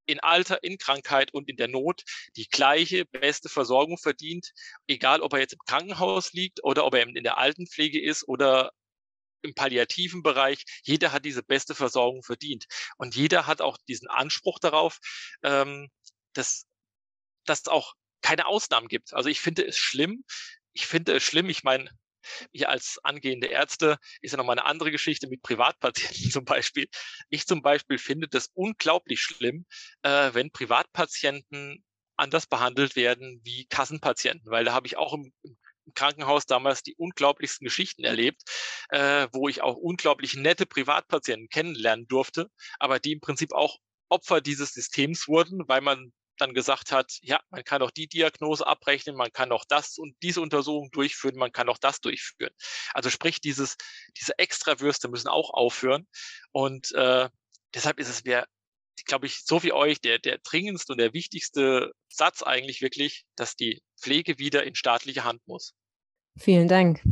[0.06, 2.02] in Alter, in Krankheit und in der Not
[2.34, 4.52] die gleiche beste Versorgung verdient,
[4.86, 8.72] egal ob er jetzt im Krankenhaus liegt oder ob er in der Altenpflege ist oder
[9.42, 12.66] im palliativen Bereich, jeder hat diese beste Versorgung verdient.
[12.96, 14.98] Und jeder hat auch diesen Anspruch darauf,
[15.42, 15.88] ähm,
[16.32, 16.66] dass,
[17.44, 19.14] dass es auch keine Ausnahmen gibt.
[19.14, 20.24] Also ich finde es schlimm.
[20.72, 21.48] Ich finde es schlimm.
[21.48, 21.90] Ich meine,
[22.52, 26.88] wir als angehende Ärzte ist ja nochmal eine andere Geschichte mit Privatpatienten zum Beispiel.
[27.30, 29.66] Ich zum Beispiel finde das unglaublich schlimm,
[30.02, 31.84] äh, wenn Privatpatienten
[32.16, 35.56] anders behandelt werden wie Kassenpatienten, weil da habe ich auch im, im
[35.88, 38.42] im Krankenhaus damals die unglaublichsten Geschichten erlebt,
[38.90, 43.78] äh, wo ich auch unglaublich nette Privatpatienten kennenlernen durfte, aber die im Prinzip auch
[44.10, 48.66] Opfer dieses Systems wurden, weil man dann gesagt hat, ja, man kann auch die Diagnose
[48.66, 52.52] abrechnen, man kann auch das und diese Untersuchung durchführen, man kann auch das durchführen.
[52.94, 53.76] Also sprich, dieses,
[54.16, 56.06] diese Extrawürste müssen auch aufhören.
[56.52, 57.28] Und äh,
[57.74, 58.46] deshalb ist es mir
[59.04, 63.56] glaube ich, so wie euch der, der dringendste und der wichtigste Satz eigentlich wirklich, dass
[63.56, 65.74] die Pflege wieder in staatliche Hand muss.
[66.38, 67.02] Vielen Dank,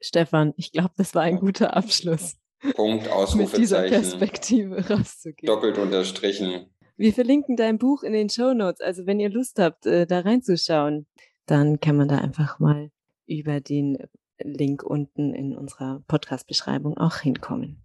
[0.00, 0.52] Stefan.
[0.56, 2.36] Ich glaube, das war ein guter Abschluss.
[2.74, 3.50] Punkt, Ausrufezeichen.
[3.52, 5.46] Mit dieser Perspektive rauszugehen.
[5.46, 6.66] Doppelt unterstrichen.
[6.96, 8.80] Wir verlinken dein Buch in den Show Notes.
[8.80, 11.06] Also wenn ihr Lust habt, äh, da reinzuschauen,
[11.46, 12.90] dann kann man da einfach mal
[13.26, 13.98] über den
[14.38, 17.82] Link unten in unserer Podcast-Beschreibung auch hinkommen.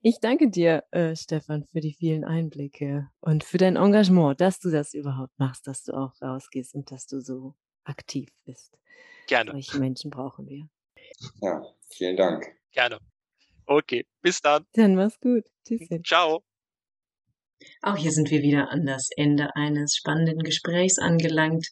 [0.00, 4.70] Ich danke dir, äh, Stefan, für die vielen Einblicke und für dein Engagement, dass du
[4.70, 8.76] das überhaupt machst, dass du auch rausgehst und dass du so aktiv bist.
[9.26, 9.52] Gerne.
[9.52, 10.68] Solche Menschen brauchen wir.
[11.40, 12.46] Ja, vielen Dank.
[12.72, 12.98] Gerne.
[13.66, 14.66] Okay, bis dann.
[14.74, 15.44] Dann mach's gut.
[15.66, 16.02] Tschüsschen.
[16.04, 16.42] Ciao.
[17.80, 21.68] Auch hier sind wir wieder an das Ende eines spannenden Gesprächs angelangt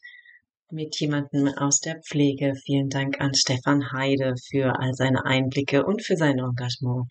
[0.71, 2.55] mit jemandem aus der Pflege.
[2.65, 7.09] Vielen Dank an Stefan Heide für all seine Einblicke und für sein Engagement.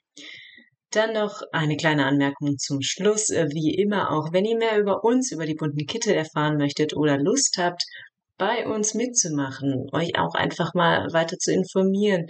[0.92, 3.30] Dann noch eine kleine Anmerkung zum Schluss.
[3.30, 7.18] Wie immer auch, wenn ihr mehr über uns, über die bunten Kittel erfahren möchtet oder
[7.18, 7.84] Lust habt,
[8.40, 12.26] bei uns mitzumachen, euch auch einfach mal weiter zu informieren,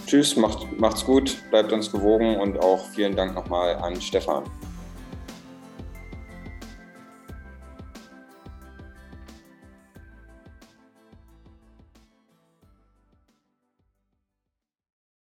[0.07, 4.45] Tschüss, macht, macht's gut, bleibt uns gewogen und auch vielen Dank nochmal an Stefan.